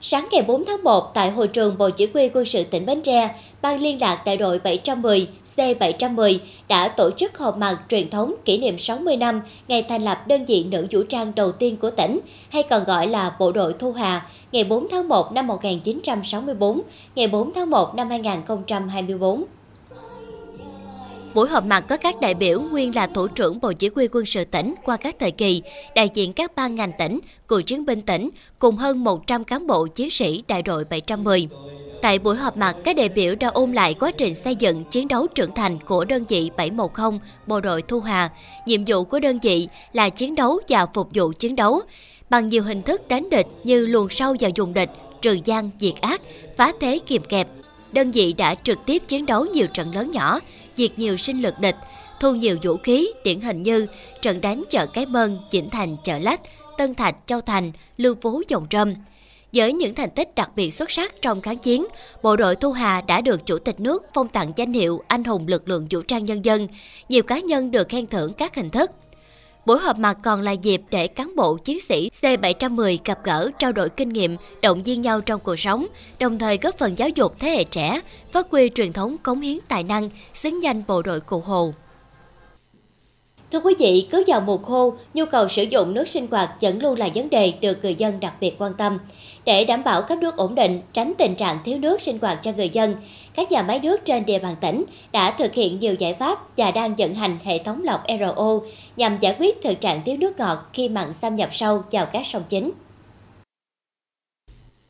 Sáng 0.01 0.27
ngày 0.31 0.41
4 0.47 0.65
tháng 0.65 0.83
1, 0.83 1.11
tại 1.13 1.31
hội 1.31 1.47
trường 1.47 1.77
Bộ 1.77 1.89
Chỉ 1.89 2.07
huy 2.13 2.29
quân 2.29 2.45
sự 2.45 2.63
tỉnh 2.63 2.85
Bến 2.85 3.01
Tre, 3.01 3.35
Ban 3.61 3.81
liên 3.81 4.01
lạc 4.01 4.21
đại 4.25 4.37
đội 4.37 4.59
710 4.59 5.27
C710 5.55 6.37
đã 6.67 6.87
tổ 6.87 7.11
chức 7.11 7.37
họp 7.37 7.57
mặt 7.57 7.77
truyền 7.89 8.09
thống 8.09 8.33
kỷ 8.45 8.57
niệm 8.57 8.77
60 8.77 9.17
năm 9.17 9.41
ngày 9.67 9.83
thành 9.89 10.03
lập 10.03 10.27
đơn 10.27 10.45
vị 10.45 10.63
nữ 10.63 10.87
vũ 10.91 11.03
trang 11.03 11.31
đầu 11.35 11.51
tiên 11.51 11.77
của 11.77 11.89
tỉnh, 11.89 12.19
hay 12.49 12.63
còn 12.63 12.83
gọi 12.83 13.07
là 13.07 13.35
Bộ 13.39 13.51
đội 13.51 13.73
Thu 13.79 13.91
Hà, 13.91 14.27
ngày 14.51 14.63
4 14.63 14.87
tháng 14.91 15.07
1 15.07 15.31
năm 15.31 15.47
1964, 15.47 16.81
ngày 17.15 17.27
4 17.27 17.53
tháng 17.53 17.69
1 17.69 17.95
năm 17.95 18.09
2024. 18.09 19.45
Buổi 21.33 21.47
họp 21.49 21.65
mặt 21.65 21.85
có 21.89 21.97
các 21.97 22.21
đại 22.21 22.33
biểu 22.33 22.61
nguyên 22.61 22.95
là 22.95 23.07
thủ 23.07 23.27
trưởng 23.27 23.61
Bộ 23.61 23.73
Chỉ 23.73 23.89
huy 23.95 24.07
quân 24.11 24.25
sự 24.25 24.45
tỉnh 24.45 24.75
qua 24.83 24.97
các 24.97 25.15
thời 25.19 25.31
kỳ, 25.31 25.61
đại 25.95 26.09
diện 26.13 26.33
các 26.33 26.55
ban 26.55 26.75
ngành 26.75 26.91
tỉnh, 26.99 27.19
cựu 27.47 27.61
chiến 27.61 27.85
binh 27.85 28.01
tỉnh, 28.01 28.29
cùng 28.59 28.77
hơn 28.77 29.03
100 29.03 29.43
cán 29.43 29.67
bộ 29.67 29.87
chiến 29.87 30.09
sĩ 30.09 30.43
đại 30.47 30.61
đội 30.61 30.85
710. 30.85 31.47
Tại 32.01 32.19
buổi 32.19 32.35
họp 32.35 32.57
mặt, 32.57 32.75
các 32.83 32.95
đại 32.95 33.09
biểu 33.09 33.35
đã 33.35 33.47
ôn 33.47 33.71
lại 33.71 33.93
quá 33.93 34.11
trình 34.11 34.35
xây 34.35 34.55
dựng 34.55 34.83
chiến 34.83 35.07
đấu 35.07 35.27
trưởng 35.27 35.53
thành 35.55 35.77
của 35.79 36.05
đơn 36.05 36.25
vị 36.27 36.51
710 36.57 37.19
Bộ 37.47 37.59
đội 37.59 37.81
Thu 37.81 37.99
Hà. 37.99 38.29
Nhiệm 38.65 38.81
vụ 38.87 39.03
của 39.03 39.19
đơn 39.19 39.39
vị 39.41 39.67
là 39.93 40.09
chiến 40.09 40.35
đấu 40.35 40.59
và 40.69 40.85
phục 40.85 41.09
vụ 41.13 41.31
chiến 41.39 41.55
đấu 41.55 41.81
bằng 42.29 42.49
nhiều 42.49 42.63
hình 42.63 42.81
thức 42.81 43.07
đánh 43.07 43.27
địch 43.31 43.47
như 43.63 43.85
luồn 43.85 44.07
sâu 44.09 44.35
vào 44.39 44.51
dùng 44.55 44.73
địch, 44.73 44.89
trừ 45.21 45.37
gian, 45.45 45.69
diệt 45.79 45.93
ác, 46.01 46.21
phá 46.57 46.71
thế 46.79 46.99
kiềm 47.05 47.21
kẹp. 47.29 47.47
Đơn 47.91 48.11
vị 48.11 48.33
đã 48.33 48.55
trực 48.55 48.85
tiếp 48.85 49.03
chiến 49.07 49.25
đấu 49.25 49.45
nhiều 49.45 49.67
trận 49.67 49.95
lớn 49.95 50.11
nhỏ, 50.11 50.39
diệt 50.75 50.99
nhiều 50.99 51.17
sinh 51.17 51.41
lực 51.41 51.59
địch, 51.59 51.75
thu 52.19 52.35
nhiều 52.35 52.57
vũ 52.63 52.77
khí 52.77 53.11
điển 53.23 53.39
hình 53.41 53.63
như 53.63 53.87
trận 54.21 54.41
đánh 54.41 54.61
chợ 54.69 54.85
Cái 54.85 55.05
bơn 55.05 55.39
chỉnh 55.51 55.69
Thành, 55.69 55.97
chợ 56.03 56.19
Lách, 56.19 56.41
Tân 56.77 56.95
Thạch, 56.95 57.15
Châu 57.25 57.41
Thành, 57.41 57.71
Lưu 57.97 58.15
Phú, 58.21 58.41
Dòng 58.47 58.67
Trâm. 58.69 58.93
Với 59.53 59.73
những 59.73 59.95
thành 59.95 60.09
tích 60.09 60.35
đặc 60.35 60.51
biệt 60.55 60.71
xuất 60.71 60.91
sắc 60.91 61.21
trong 61.21 61.41
kháng 61.41 61.57
chiến, 61.57 61.85
bộ 62.23 62.35
đội 62.35 62.55
Thu 62.55 62.71
Hà 62.71 63.01
đã 63.01 63.21
được 63.21 63.45
Chủ 63.45 63.57
tịch 63.57 63.79
nước 63.79 64.05
phong 64.13 64.27
tặng 64.27 64.51
danh 64.55 64.73
hiệu 64.73 65.03
Anh 65.07 65.23
hùng 65.23 65.47
lực 65.47 65.69
lượng 65.69 65.87
vũ 65.89 66.01
trang 66.01 66.25
nhân 66.25 66.45
dân. 66.45 66.67
Nhiều 67.09 67.23
cá 67.23 67.39
nhân 67.39 67.71
được 67.71 67.89
khen 67.89 68.07
thưởng 68.07 68.33
các 68.33 68.55
hình 68.55 68.69
thức. 68.69 68.91
Buổi 69.65 69.79
họp 69.79 69.99
mặt 69.99 70.17
còn 70.23 70.41
là 70.41 70.51
dịp 70.51 70.81
để 70.91 71.07
cán 71.07 71.35
bộ 71.35 71.57
chiến 71.57 71.79
sĩ 71.79 72.09
C710 72.21 72.97
gặp 73.05 73.19
gỡ, 73.23 73.49
trao 73.59 73.71
đổi 73.71 73.89
kinh 73.89 74.09
nghiệm, 74.09 74.37
động 74.61 74.83
viên 74.83 75.01
nhau 75.01 75.21
trong 75.21 75.39
cuộc 75.39 75.55
sống, 75.55 75.87
đồng 76.19 76.39
thời 76.39 76.57
góp 76.57 76.77
phần 76.77 76.97
giáo 76.97 77.09
dục 77.09 77.35
thế 77.39 77.49
hệ 77.49 77.63
trẻ, 77.63 78.01
phát 78.31 78.47
huy 78.51 78.69
truyền 78.69 78.93
thống 78.93 79.17
cống 79.17 79.41
hiến 79.41 79.57
tài 79.67 79.83
năng, 79.83 80.09
xứng 80.33 80.63
danh 80.63 80.83
bộ 80.87 81.01
đội 81.01 81.19
Cụ 81.19 81.39
Hồ. 81.39 81.73
Thưa 83.51 83.59
quý 83.59 83.75
vị, 83.79 84.07
cứ 84.11 84.23
vào 84.27 84.41
mùa 84.41 84.57
khô, 84.57 84.93
nhu 85.13 85.25
cầu 85.25 85.47
sử 85.47 85.63
dụng 85.63 85.93
nước 85.93 86.07
sinh 86.07 86.27
hoạt 86.31 86.49
vẫn 86.61 86.81
luôn 86.81 86.99
là 86.99 87.09
vấn 87.15 87.29
đề 87.29 87.53
được 87.61 87.77
người 87.81 87.95
dân 87.95 88.19
đặc 88.19 88.33
biệt 88.39 88.55
quan 88.59 88.73
tâm. 88.73 88.97
Để 89.45 89.65
đảm 89.65 89.83
bảo 89.83 90.01
cấp 90.01 90.17
nước 90.17 90.35
ổn 90.37 90.55
định, 90.55 90.81
tránh 90.93 91.13
tình 91.17 91.35
trạng 91.35 91.57
thiếu 91.65 91.77
nước 91.77 92.01
sinh 92.01 92.17
hoạt 92.21 92.39
cho 92.43 92.51
người 92.57 92.69
dân, 92.69 92.95
các 93.33 93.51
nhà 93.51 93.63
máy 93.63 93.79
nước 93.83 94.05
trên 94.05 94.25
địa 94.25 94.39
bàn 94.39 94.55
tỉnh 94.61 94.83
đã 95.11 95.31
thực 95.31 95.53
hiện 95.53 95.79
nhiều 95.79 95.93
giải 95.93 96.13
pháp 96.13 96.57
và 96.57 96.71
đang 96.71 96.95
vận 96.95 97.13
hành 97.13 97.37
hệ 97.43 97.57
thống 97.63 97.83
lọc 97.83 98.03
RO 98.19 98.59
nhằm 98.97 99.17
giải 99.19 99.35
quyết 99.39 99.61
thực 99.61 99.81
trạng 99.81 100.01
thiếu 100.05 100.17
nước 100.17 100.39
ngọt 100.39 100.57
khi 100.73 100.89
mặn 100.89 101.13
xâm 101.13 101.35
nhập 101.35 101.49
sâu 101.51 101.83
vào 101.91 102.05
các 102.05 102.25
sông 102.25 102.43
chính. 102.49 102.71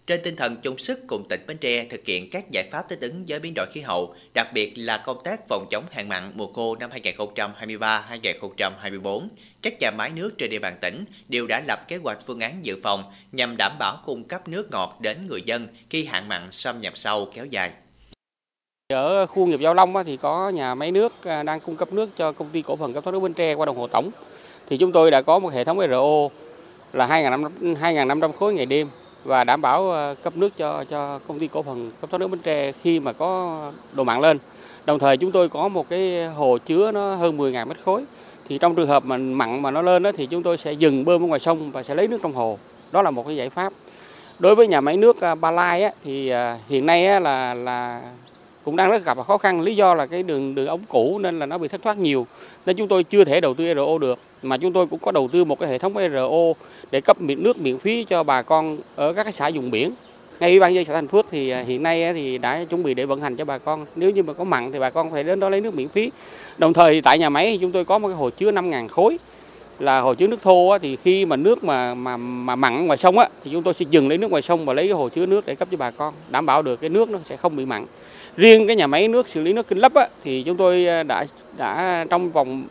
Trên 0.07 0.21
tinh 0.23 0.35
thần 0.35 0.55
chung 0.61 0.77
sức 0.77 0.99
cùng 1.07 1.23
tỉnh 1.29 1.41
Bến 1.47 1.57
Tre 1.57 1.85
thực 1.85 2.05
hiện 2.05 2.29
các 2.29 2.51
giải 2.51 2.69
pháp 2.71 2.89
thích 2.89 2.99
ứng 3.01 3.23
với 3.27 3.39
biến 3.39 3.53
đổi 3.55 3.65
khí 3.71 3.81
hậu, 3.81 4.15
đặc 4.33 4.47
biệt 4.53 4.73
là 4.75 4.97
công 4.97 5.23
tác 5.23 5.47
phòng 5.47 5.65
chống 5.71 5.83
hạn 5.91 6.09
mặn 6.09 6.23
mùa 6.35 6.47
khô 6.47 6.75
năm 6.75 6.89
2023-2024, 7.03 9.27
các 9.61 9.73
nhà 9.79 9.91
máy 9.91 10.11
nước 10.15 10.31
trên 10.37 10.49
địa 10.49 10.59
bàn 10.59 10.73
tỉnh 10.81 11.03
đều 11.27 11.47
đã 11.47 11.61
lập 11.67 11.79
kế 11.87 11.97
hoạch 11.97 12.25
phương 12.25 12.39
án 12.39 12.65
dự 12.65 12.77
phòng 12.83 13.03
nhằm 13.31 13.57
đảm 13.57 13.71
bảo 13.79 14.01
cung 14.05 14.23
cấp 14.23 14.47
nước 14.47 14.71
ngọt 14.71 14.97
đến 14.99 15.17
người 15.29 15.41
dân 15.45 15.67
khi 15.89 16.05
hạn 16.05 16.27
mặn 16.27 16.51
xâm 16.51 16.81
nhập 16.81 16.97
sâu 16.97 17.27
kéo 17.33 17.45
dài. 17.45 17.71
Ở 18.93 19.25
khu 19.25 19.45
nghiệp 19.45 19.59
Giao 19.59 19.73
Long 19.73 19.93
thì 20.05 20.17
có 20.17 20.49
nhà 20.49 20.75
máy 20.75 20.91
nước 20.91 21.23
à, 21.23 21.43
đang 21.43 21.59
cung 21.59 21.75
cấp 21.75 21.93
nước 21.93 22.09
cho 22.17 22.31
công 22.31 22.49
ty 22.49 22.61
cổ 22.61 22.75
phần 22.75 22.93
cấp 22.93 23.03
thoát 23.03 23.13
nước 23.13 23.19
Bến 23.19 23.33
Tre 23.33 23.53
qua 23.53 23.65
đồng 23.65 23.77
hồ 23.77 23.87
tổng. 23.87 24.09
Thì 24.69 24.77
chúng 24.77 24.91
tôi 24.91 25.11
đã 25.11 25.21
có 25.21 25.39
một 25.39 25.53
hệ 25.53 25.63
thống 25.63 25.79
RO 25.79 26.29
là 26.93 27.07
2.500 27.07 28.31
khối 28.31 28.53
ngày 28.53 28.65
đêm 28.65 28.89
và 29.23 29.43
đảm 29.43 29.61
bảo 29.61 29.91
ờ, 29.91 30.15
cấp 30.23 30.37
nước 30.37 30.57
cho 30.57 30.83
cho 30.89 31.19
công 31.27 31.39
ty 31.39 31.47
cổ 31.47 31.61
phần 31.61 31.91
cấp 32.01 32.09
thoát 32.09 32.19
nước 32.19 32.27
Bến 32.27 32.41
Tre 32.43 32.71
khi 32.71 32.99
mà 32.99 33.13
có 33.13 33.71
độ 33.93 34.03
mặn 34.03 34.21
lên. 34.21 34.39
Đồng 34.85 34.99
thời 34.99 35.17
chúng 35.17 35.31
tôi 35.31 35.49
có 35.49 35.67
một 35.67 35.89
cái 35.89 36.27
hồ 36.27 36.57
chứa 36.65 36.91
nó 36.91 37.15
hơn 37.15 37.37
10.000 37.37 37.67
mét 37.67 37.77
khối. 37.85 38.03
Thì 38.49 38.57
trong 38.57 38.75
trường 38.75 38.87
hợp 38.87 39.05
mà 39.05 39.17
mặn 39.17 39.61
mà 39.61 39.71
nó 39.71 39.81
lên 39.81 40.03
đó, 40.03 40.11
thì 40.11 40.25
chúng 40.25 40.43
tôi 40.43 40.57
sẽ 40.57 40.73
dừng 40.73 41.05
bơm 41.05 41.23
ở 41.23 41.27
ngoài 41.27 41.39
sông 41.39 41.71
và 41.71 41.83
sẽ 41.83 41.95
lấy 41.95 42.07
nước 42.07 42.19
trong 42.23 42.33
hồ. 42.33 42.57
Đó 42.91 43.01
là 43.01 43.11
một 43.11 43.25
cái 43.27 43.35
giải 43.35 43.49
pháp. 43.49 43.73
Đối 44.39 44.55
với 44.55 44.67
nhà 44.67 44.81
máy 44.81 44.97
nước 44.97 45.21
ờ, 45.21 45.35
Ba 45.35 45.51
Lai 45.51 45.83
á, 45.83 45.91
thì 46.03 46.29
ờ, 46.29 46.57
hiện 46.69 46.85
nay 46.85 47.21
là 47.21 47.53
là 47.53 48.01
cũng 48.63 48.75
đang 48.75 48.91
rất 48.91 49.05
gặp 49.05 49.17
khó 49.27 49.37
khăn. 49.37 49.61
Lý 49.61 49.75
do 49.75 49.93
là 49.93 50.05
cái 50.05 50.23
đường 50.23 50.55
đường 50.55 50.67
ống 50.67 50.81
cũ 50.87 51.19
nên 51.19 51.39
là 51.39 51.45
nó 51.45 51.57
bị 51.57 51.67
thất 51.67 51.81
thoát 51.81 51.97
nhiều. 51.97 52.27
Nên 52.65 52.75
chúng 52.75 52.87
tôi 52.87 53.03
chưa 53.03 53.23
thể 53.23 53.41
đầu 53.41 53.53
tư 53.53 53.73
RO 53.75 53.97
được, 53.97 54.19
mà 54.43 54.57
chúng 54.57 54.73
tôi 54.73 54.87
cũng 54.87 54.99
có 54.99 55.11
đầu 55.11 55.29
tư 55.31 55.43
một 55.43 55.59
cái 55.59 55.69
hệ 55.69 55.77
thống 55.77 55.93
RO 55.93 56.53
để 56.91 57.01
cấp 57.01 57.21
miễn 57.21 57.43
nước 57.43 57.59
miễn 57.59 57.77
phí 57.77 58.03
cho 58.03 58.23
bà 58.23 58.41
con 58.41 58.77
ở 58.95 59.13
các 59.13 59.23
cái 59.23 59.33
xã 59.33 59.51
vùng 59.53 59.71
biển. 59.71 59.91
Ngay 60.39 60.49
ủy 60.49 60.59
ban 60.59 60.75
dân 60.75 60.85
xã 60.85 60.93
Thành 60.93 61.07
Phước 61.07 61.25
thì 61.31 61.49
à, 61.49 61.61
hiện 61.61 61.83
nay 61.83 62.13
thì 62.13 62.37
đã 62.37 62.63
chuẩn 62.69 62.83
bị 62.83 62.93
để 62.93 63.05
vận 63.05 63.21
hành 63.21 63.35
cho 63.35 63.45
bà 63.45 63.57
con. 63.57 63.85
Nếu 63.95 64.09
như 64.09 64.23
mà 64.23 64.33
có 64.33 64.43
mặn 64.43 64.71
thì 64.71 64.79
bà 64.79 64.89
con 64.89 65.09
có 65.09 65.15
thể 65.15 65.23
đến 65.23 65.39
đó 65.39 65.49
lấy 65.49 65.61
nước 65.61 65.75
miễn 65.75 65.87
phí. 65.87 66.11
Đồng 66.57 66.73
thời 66.73 67.01
tại 67.01 67.19
nhà 67.19 67.29
máy 67.29 67.57
chúng 67.61 67.71
tôi 67.71 67.85
có 67.85 67.97
một 67.97 68.07
cái 68.07 68.17
hồ 68.17 68.29
chứa 68.29 68.51
5.000 68.51 68.87
khối 68.87 69.17
là 69.81 69.99
hồ 69.99 70.13
chứa 70.13 70.27
nước 70.27 70.41
thô 70.41 70.77
thì 70.81 70.95
khi 70.95 71.25
mà 71.25 71.35
nước 71.35 71.63
mà 71.63 71.93
mà 71.93 72.17
mà 72.17 72.55
mặn 72.55 72.85
ngoài 72.85 72.97
sông 72.97 73.19
á 73.19 73.29
thì 73.43 73.51
chúng 73.51 73.63
tôi 73.63 73.73
sẽ 73.73 73.85
dừng 73.89 74.09
lấy 74.09 74.17
nước 74.17 74.31
ngoài 74.31 74.41
sông 74.41 74.65
và 74.65 74.73
lấy 74.73 74.87
cái 74.87 74.93
hồ 74.93 75.09
chứa 75.09 75.25
nước 75.25 75.45
để 75.45 75.55
cấp 75.55 75.67
cho 75.71 75.77
bà 75.77 75.91
con 75.91 76.13
đảm 76.29 76.45
bảo 76.45 76.61
được 76.61 76.81
cái 76.81 76.89
nước 76.89 77.09
nó 77.09 77.19
sẽ 77.25 77.37
không 77.37 77.55
bị 77.55 77.65
mặn. 77.65 77.85
Riêng 78.37 78.67
cái 78.67 78.75
nhà 78.75 78.87
máy 78.87 79.07
nước 79.07 79.27
xử 79.27 79.41
lý 79.41 79.53
nước 79.53 79.67
kinh 79.67 79.77
lấp 79.77 79.93
á, 79.93 80.07
thì 80.23 80.43
chúng 80.43 80.57
tôi 80.57 80.87
à, 80.87 81.03
đã 81.03 81.25
đã 81.57 82.05
trong 82.09 82.29
vòng 82.29 82.63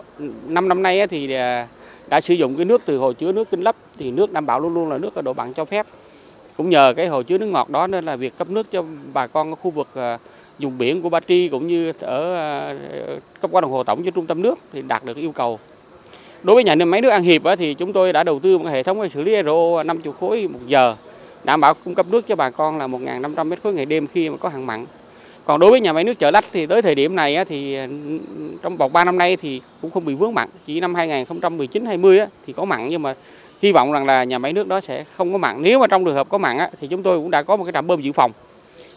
5 0.49 0.69
năm 0.69 0.83
nay 0.83 1.00
á, 1.00 1.07
thì 1.07 1.33
à, 1.33 1.69
đã 2.09 2.21
sử 2.21 2.35
dụng 2.35 2.57
cái 2.57 2.64
nước 2.64 2.83
từ 2.85 2.99
hồ 2.99 3.12
chứa 3.12 3.33
nước 3.33 3.50
kinh 3.50 3.61
lấp 3.61 3.76
thì 3.99 4.11
nước 4.11 4.33
đảm 4.33 4.47
bảo 4.47 4.61
luôn 4.61 4.75
luôn 4.75 4.90
là 4.90 4.99
nước 4.99 5.14
ở 5.14 5.23
độ 5.23 5.33
mặn 5.33 5.52
cho 5.52 5.64
phép. 5.64 5.87
Cũng 6.57 6.69
nhờ 6.69 6.95
cái 6.97 7.07
hồ 7.07 7.23
chứa 7.23 7.38
nước 7.38 7.47
ngọt 7.47 7.71
đó 7.71 7.87
nên 7.87 8.05
là 8.05 8.17
việc 8.17 8.38
cấp 8.38 8.50
nước 8.50 8.71
cho 8.71 8.85
bà 9.12 9.26
con 9.26 9.52
ở 9.52 9.55
khu 9.55 9.71
vực 9.71 9.88
à, 9.95 10.19
vùng 10.59 10.79
biển 10.79 11.02
của 11.02 11.09
Ba 11.09 11.21
Tri 11.21 11.49
cũng 11.49 11.67
như 11.67 11.93
ở 12.00 12.76
cấp 13.40 13.50
qua 13.50 13.61
đồng 13.61 13.71
hồ 13.71 13.85
tổng 13.85 14.02
cho 14.05 14.11
trung 14.11 14.26
tâm 14.26 14.43
nước 14.43 14.59
thì 14.73 14.83
đạt 14.83 15.05
được 15.05 15.17
yêu 15.17 15.33
cầu 15.33 15.59
đối 16.43 16.55
với 16.55 16.65
nhà 16.65 16.75
máy 16.75 17.01
nước 17.01 17.09
An 17.09 17.23
Hiệp 17.23 17.43
thì 17.59 17.75
chúng 17.75 17.93
tôi 17.93 18.13
đã 18.13 18.25
đầu 18.25 18.39
tư 18.39 18.59
một 18.59 18.69
hệ 18.71 18.83
thống 18.83 19.09
xử 19.09 19.23
lý 19.23 19.43
RO 19.45 19.83
50 19.83 20.13
khối 20.21 20.49
một 20.49 20.59
giờ, 20.67 20.97
đảm 21.45 21.61
bảo 21.61 21.75
cung 21.75 21.95
cấp 21.95 22.07
nước 22.11 22.27
cho 22.27 22.37
bà 22.37 22.51
con 22.51 22.79
là 22.79 22.87
1.500 22.87 23.47
mét 23.47 23.63
khối 23.63 23.75
ngày 23.75 23.87
đêm 23.87 24.07
khi 24.07 24.31
mà 24.31 24.37
có 24.37 24.49
hạn 24.49 24.67
mặn. 24.67 24.87
Còn 25.45 25.61
đối 25.61 25.71
với 25.71 25.81
nhà 25.81 25.93
máy 25.93 26.05
nước 26.05 26.19
chợ 26.19 26.31
lách 26.31 26.45
thì 26.53 26.67
tới 26.67 26.83
thời 26.83 26.95
điểm 26.95 27.17
này 27.17 27.45
thì 27.45 27.77
ừ, 27.77 27.89
trong 28.63 28.77
vòng 28.77 28.93
3 28.93 29.05
năm 29.05 29.19
nay 29.19 29.37
thì 29.37 29.63
cũng 29.83 29.91
không 29.91 30.05
bị 30.05 30.15
vướng 30.15 30.35
mặn. 30.35 30.49
Chỉ 30.65 30.81
năm 30.81 30.95
2019 30.95 31.87
20 31.87 32.21
thì 32.47 32.53
có 32.53 32.65
mặn, 32.65 32.89
nhưng 32.89 33.03
mà 33.03 33.15
hy 33.63 33.73
vọng 33.73 33.93
rằng 33.93 34.07
là 34.07 34.25
nhà 34.25 34.39
máy 34.39 34.53
nước 34.53 34.69
đó 34.69 34.81
sẽ 34.81 35.05
không 35.17 35.33
có 35.33 35.39
mặn. 35.39 35.63
Nếu 35.63 35.79
mà 35.79 35.87
trong 35.87 36.05
trường 36.05 36.15
hợp 36.15 36.29
có 36.29 36.39
mặn 36.39 36.59
thì 36.81 36.89
chúng 36.89 37.03
tôi 37.03 37.19
cũng 37.19 37.31
đã 37.31 37.43
có 37.43 37.57
một 37.57 37.65
cái 37.65 37.73
trạm 37.73 37.87
bơm 37.87 38.01
dự 38.01 38.13
phòng, 38.13 38.33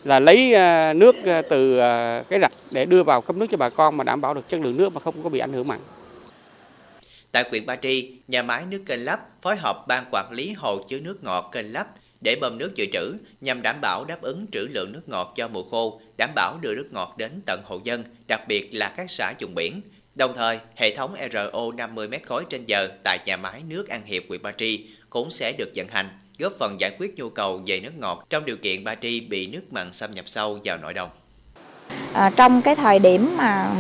là 0.04 0.20
lấy 0.20 0.54
ờ, 0.54 0.94
nước 0.94 1.16
ờ, 1.26 1.42
từ 1.42 1.78
ờ, 1.78 2.24
cái 2.30 2.40
rạch 2.40 2.52
để 2.72 2.86
đưa 2.86 3.04
vào 3.04 3.22
cấp 3.22 3.36
nước 3.36 3.46
cho 3.52 3.58
bà 3.58 3.70
con 3.70 3.98
mà 3.98 4.04
đảm 4.04 4.22
bảo 4.22 4.34
được 4.34 4.50
chất 4.50 4.60
lượng 4.62 4.78
nước 4.78 4.94
mà 4.94 5.00
không 5.00 5.16
có 5.24 5.30
bị 5.30 5.40
ảnh 5.40 5.54
hưởng 5.54 5.68
mặn. 5.68 5.80
Tại 7.34 7.44
huyện 7.50 7.66
Ba 7.66 7.76
Tri, 7.76 8.12
nhà 8.28 8.44
máy 8.44 8.64
nước 8.70 8.82
kênh 8.86 9.06
lắp 9.06 9.20
phối 9.42 9.56
hợp 9.56 9.88
ban 9.88 10.06
quản 10.12 10.32
lý 10.32 10.54
hồ 10.58 10.78
chứa 10.88 11.00
nước 11.00 11.24
ngọt 11.24 11.50
kênh 11.52 11.74
lắp 11.74 11.88
để 12.22 12.36
bơm 12.42 12.58
nước 12.58 12.72
dự 12.76 12.86
trữ 12.94 13.14
nhằm 13.42 13.62
đảm 13.62 13.82
bảo 13.82 14.06
đáp 14.06 14.22
ứng 14.22 14.46
trữ 14.52 14.68
lượng 14.72 14.92
nước 14.92 15.10
ngọt 15.10 15.34
cho 15.36 15.48
mùa 15.48 15.64
khô, 15.64 16.02
đảm 16.18 16.30
bảo 16.36 16.58
đưa 16.62 16.76
nước 16.76 16.88
ngọt 16.92 17.16
đến 17.18 17.42
tận 17.46 17.62
hộ 17.66 17.80
dân, 17.84 18.04
đặc 18.28 18.42
biệt 18.48 18.70
là 18.74 18.94
các 18.98 19.12
xã 19.12 19.34
vùng 19.40 19.56
biển. 19.56 19.82
Đồng 20.16 20.34
thời, 20.36 20.60
hệ 20.76 20.96
thống 20.96 21.16
RO 21.32 21.72
50 21.78 22.08
m 22.08 22.14
khối 22.26 22.46
trên 22.50 22.66
giờ 22.66 22.88
tại 23.04 23.20
nhà 23.26 23.38
máy 23.38 23.62
nước 23.68 23.90
An 23.90 24.02
Hiệp 24.06 24.24
huyện 24.30 24.42
Ba 24.42 24.52
Tri 24.52 24.88
cũng 25.10 25.32
sẽ 25.32 25.54
được 25.58 25.72
vận 25.76 25.88
hành, 25.88 26.10
góp 26.40 26.54
phần 26.60 26.80
giải 26.80 26.92
quyết 27.00 27.16
nhu 27.16 27.30
cầu 27.30 27.62
về 27.66 27.80
nước 27.80 27.98
ngọt 27.98 28.26
trong 28.30 28.46
điều 28.46 28.58
kiện 28.58 28.84
Ba 28.84 28.96
Tri 28.96 29.22
bị 29.22 29.48
nước 29.48 29.74
mặn 29.74 29.94
xâm 29.94 30.12
nhập 30.12 30.26
sâu 30.28 30.60
vào 30.64 30.78
nội 30.78 30.94
đồng. 30.94 31.10
À, 32.14 32.32
trong 32.36 32.62
cái 32.62 32.76
thời 32.76 33.00
điểm 33.00 33.38
mà 33.38 33.76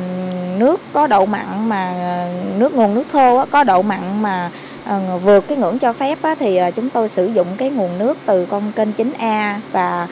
nước 0.60 0.81
có 0.93 1.07
độ 1.07 1.25
mặn 1.25 1.69
mà 1.69 1.93
ờ, 1.93 2.27
nước, 2.57 2.74
nguồn 2.74 2.93
nước 2.93 3.03
thô 3.12 3.45
có 3.51 3.63
độ 3.63 3.81
mặn 3.81 4.22
mà 4.22 4.51
ờ, 4.86 5.17
vượt 5.24 5.48
cái 5.48 5.57
ngưỡng 5.57 5.79
cho 5.79 5.93
phép 5.93 6.17
thì 6.39 6.57
ờ, 6.57 6.72
chúng 6.72 6.89
tôi 6.89 7.10
sử 7.10 7.25
dụng 7.25 7.48
cái 7.57 7.69
nguồn 7.69 7.98
nước 7.98 8.17
từ 8.25 8.45
con 8.45 8.72
kênh 8.75 8.89
9A 8.98 9.55
và 9.72 10.07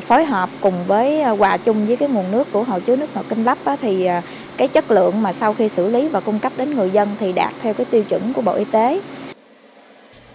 phối 0.00 0.24
hợp 0.24 0.48
cùng 0.60 0.74
với 0.86 1.22
hòa 1.22 1.56
chung 1.56 1.86
với 1.86 1.96
cái 1.96 2.08
nguồn 2.08 2.30
nước 2.30 2.52
của 2.52 2.62
hồ 2.62 2.78
chứa 2.86 2.96
nước 2.96 3.06
ngọt 3.14 3.24
Kinh 3.28 3.44
Lấp 3.44 3.58
thì 3.82 4.08
cái 4.56 4.68
chất 4.68 4.90
lượng 4.90 5.22
mà 5.22 5.32
sau 5.32 5.54
khi 5.54 5.68
xử 5.68 5.88
lý 5.88 6.08
và 6.08 6.20
cung 6.20 6.38
cấp 6.38 6.52
đến 6.56 6.74
người 6.74 6.90
dân 6.90 7.08
thì 7.20 7.32
đạt 7.32 7.52
theo 7.62 7.74
cái 7.74 7.86
tiêu 7.90 8.02
chuẩn 8.08 8.32
của 8.32 8.42
Bộ 8.42 8.52
Y 8.52 8.64
tế. 8.64 9.00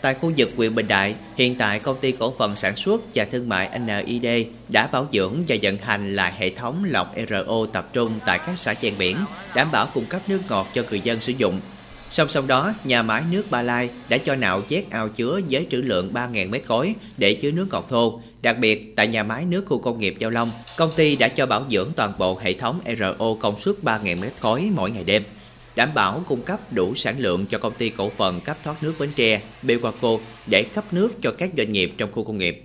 Tại 0.03 0.13
khu 0.13 0.31
vực 0.38 0.50
huyện 0.57 0.75
Bình 0.75 0.88
Đại, 0.88 1.15
hiện 1.36 1.55
tại 1.55 1.79
công 1.79 1.98
ty 2.01 2.12
cổ 2.12 2.33
phần 2.38 2.55
sản 2.55 2.75
xuất 2.75 3.01
và 3.15 3.25
thương 3.25 3.50
mại 3.50 3.79
NID 3.79 4.25
đã 4.69 4.88
bảo 4.88 5.07
dưỡng 5.13 5.33
và 5.48 5.55
vận 5.62 5.77
hành 5.77 6.15
lại 6.15 6.33
hệ 6.38 6.50
thống 6.50 6.83
lọc 6.88 7.15
RO 7.29 7.65
tập 7.74 7.89
trung 7.93 8.12
tại 8.25 8.39
các 8.45 8.57
xã 8.57 8.74
ven 8.81 8.93
biển, 9.00 9.17
đảm 9.55 9.67
bảo 9.72 9.88
cung 9.93 10.05
cấp 10.05 10.22
nước 10.27 10.39
ngọt 10.50 10.67
cho 10.74 10.83
người 10.89 11.00
dân 11.00 11.19
sử 11.19 11.33
dụng. 11.38 11.60
Song 12.10 12.29
song 12.29 12.48
đó, 12.48 12.74
nhà 12.83 13.03
máy 13.03 13.24
nước 13.31 13.43
Ba 13.50 13.62
Lai 13.62 13.89
đã 14.10 14.17
cho 14.17 14.36
nạo 14.36 14.62
vét 14.69 14.89
ao 14.89 15.10
chứa 15.10 15.39
với 15.50 15.67
trữ 15.72 15.77
lượng 15.77 16.12
3.000 16.13 16.50
mét 16.50 16.63
khối 16.65 16.95
để 17.17 17.33
chứa 17.33 17.51
nước 17.51 17.67
ngọt 17.72 17.86
thô. 17.89 18.22
Đặc 18.41 18.57
biệt, 18.60 18.93
tại 18.95 19.07
nhà 19.07 19.24
máy 19.24 19.45
nước 19.45 19.63
khu 19.65 19.79
công 19.79 20.00
nghiệp 20.00 20.15
Giao 20.19 20.29
Long, 20.29 20.51
công 20.77 20.91
ty 20.95 21.15
đã 21.15 21.27
cho 21.27 21.45
bảo 21.45 21.65
dưỡng 21.72 21.91
toàn 21.95 22.13
bộ 22.17 22.39
hệ 22.43 22.53
thống 22.53 22.79
RO 23.00 23.33
công 23.39 23.60
suất 23.60 23.75
3.000 23.83 24.19
mét 24.19 24.31
khối 24.39 24.69
mỗi 24.75 24.91
ngày 24.91 25.03
đêm 25.03 25.24
đảm 25.75 25.89
bảo 25.95 26.21
cung 26.27 26.41
cấp 26.41 26.59
đủ 26.71 26.95
sản 26.95 27.15
lượng 27.19 27.45
cho 27.49 27.57
công 27.57 27.73
ty 27.73 27.89
cổ 27.89 28.09
phần 28.09 28.39
cấp 28.45 28.57
thoát 28.63 28.75
nước 28.81 28.93
Bến 28.99 29.09
Tre, 29.15 29.41
Bewaco 29.63 30.17
để 30.47 30.65
cấp 30.75 30.83
nước 30.91 31.09
cho 31.21 31.31
các 31.37 31.49
doanh 31.57 31.73
nghiệp 31.73 31.91
trong 31.97 32.11
khu 32.11 32.23
công 32.23 32.37
nghiệp. 32.37 32.63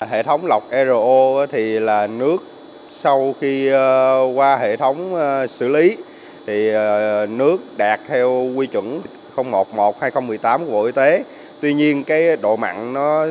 Hệ 0.00 0.22
thống 0.22 0.46
lọc 0.46 0.62
RO 0.70 1.46
thì 1.52 1.78
là 1.78 2.06
nước 2.06 2.42
sau 2.90 3.34
khi 3.40 3.68
ờ, 3.68 4.22
qua 4.34 4.56
hệ 4.56 4.76
thống 4.76 5.14
ờ, 5.14 5.46
xử 5.46 5.68
lý 5.68 5.96
thì 6.46 6.68
ờ, 6.68 7.26
nước 7.30 7.58
đạt 7.76 8.00
theo 8.08 8.50
quy 8.56 8.66
chuẩn 8.66 9.02
011 9.36 10.00
2018 10.00 10.66
của 10.66 10.72
Bộ 10.72 10.84
Y 10.84 10.92
tế. 10.92 11.24
Tuy 11.60 11.74
nhiên 11.74 12.04
cái 12.04 12.36
độ 12.36 12.56
mặn 12.56 12.92
nó 12.92 13.26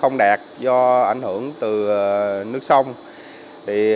không 0.00 0.16
đạt 0.18 0.40
do 0.58 1.02
ảnh 1.02 1.22
hưởng 1.22 1.52
từ 1.60 1.88
nước 2.44 2.62
sông. 2.62 2.94
Thì 3.66 3.94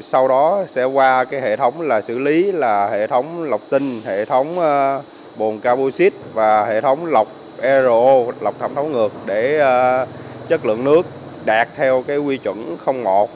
sau 0.00 0.28
đó 0.28 0.64
sẽ 0.68 0.84
qua 0.84 1.24
cái 1.24 1.40
hệ 1.40 1.56
thống 1.56 1.80
là 1.80 2.00
xử 2.00 2.18
lý 2.18 2.52
là 2.52 2.88
hệ 2.90 3.06
thống 3.06 3.42
lọc 3.42 3.60
tinh, 3.70 4.00
hệ 4.04 4.24
thống 4.24 4.58
ờ, 4.58 5.02
bồn 5.36 5.58
carboxit 5.58 6.12
và 6.34 6.64
hệ 6.64 6.80
thống 6.80 7.06
lọc 7.06 7.28
RO, 7.62 8.32
lọc 8.40 8.58
thẩm 8.58 8.74
thấu 8.74 8.84
ngược 8.84 9.12
để 9.26 9.58
ờ, 9.58 10.06
chất 10.48 10.66
lượng 10.66 10.84
nước 10.84 11.06
đạt 11.44 11.68
theo 11.76 12.04
cái 12.06 12.18
quy 12.18 12.36
chuẩn 12.36 12.76
01 13.04 13.30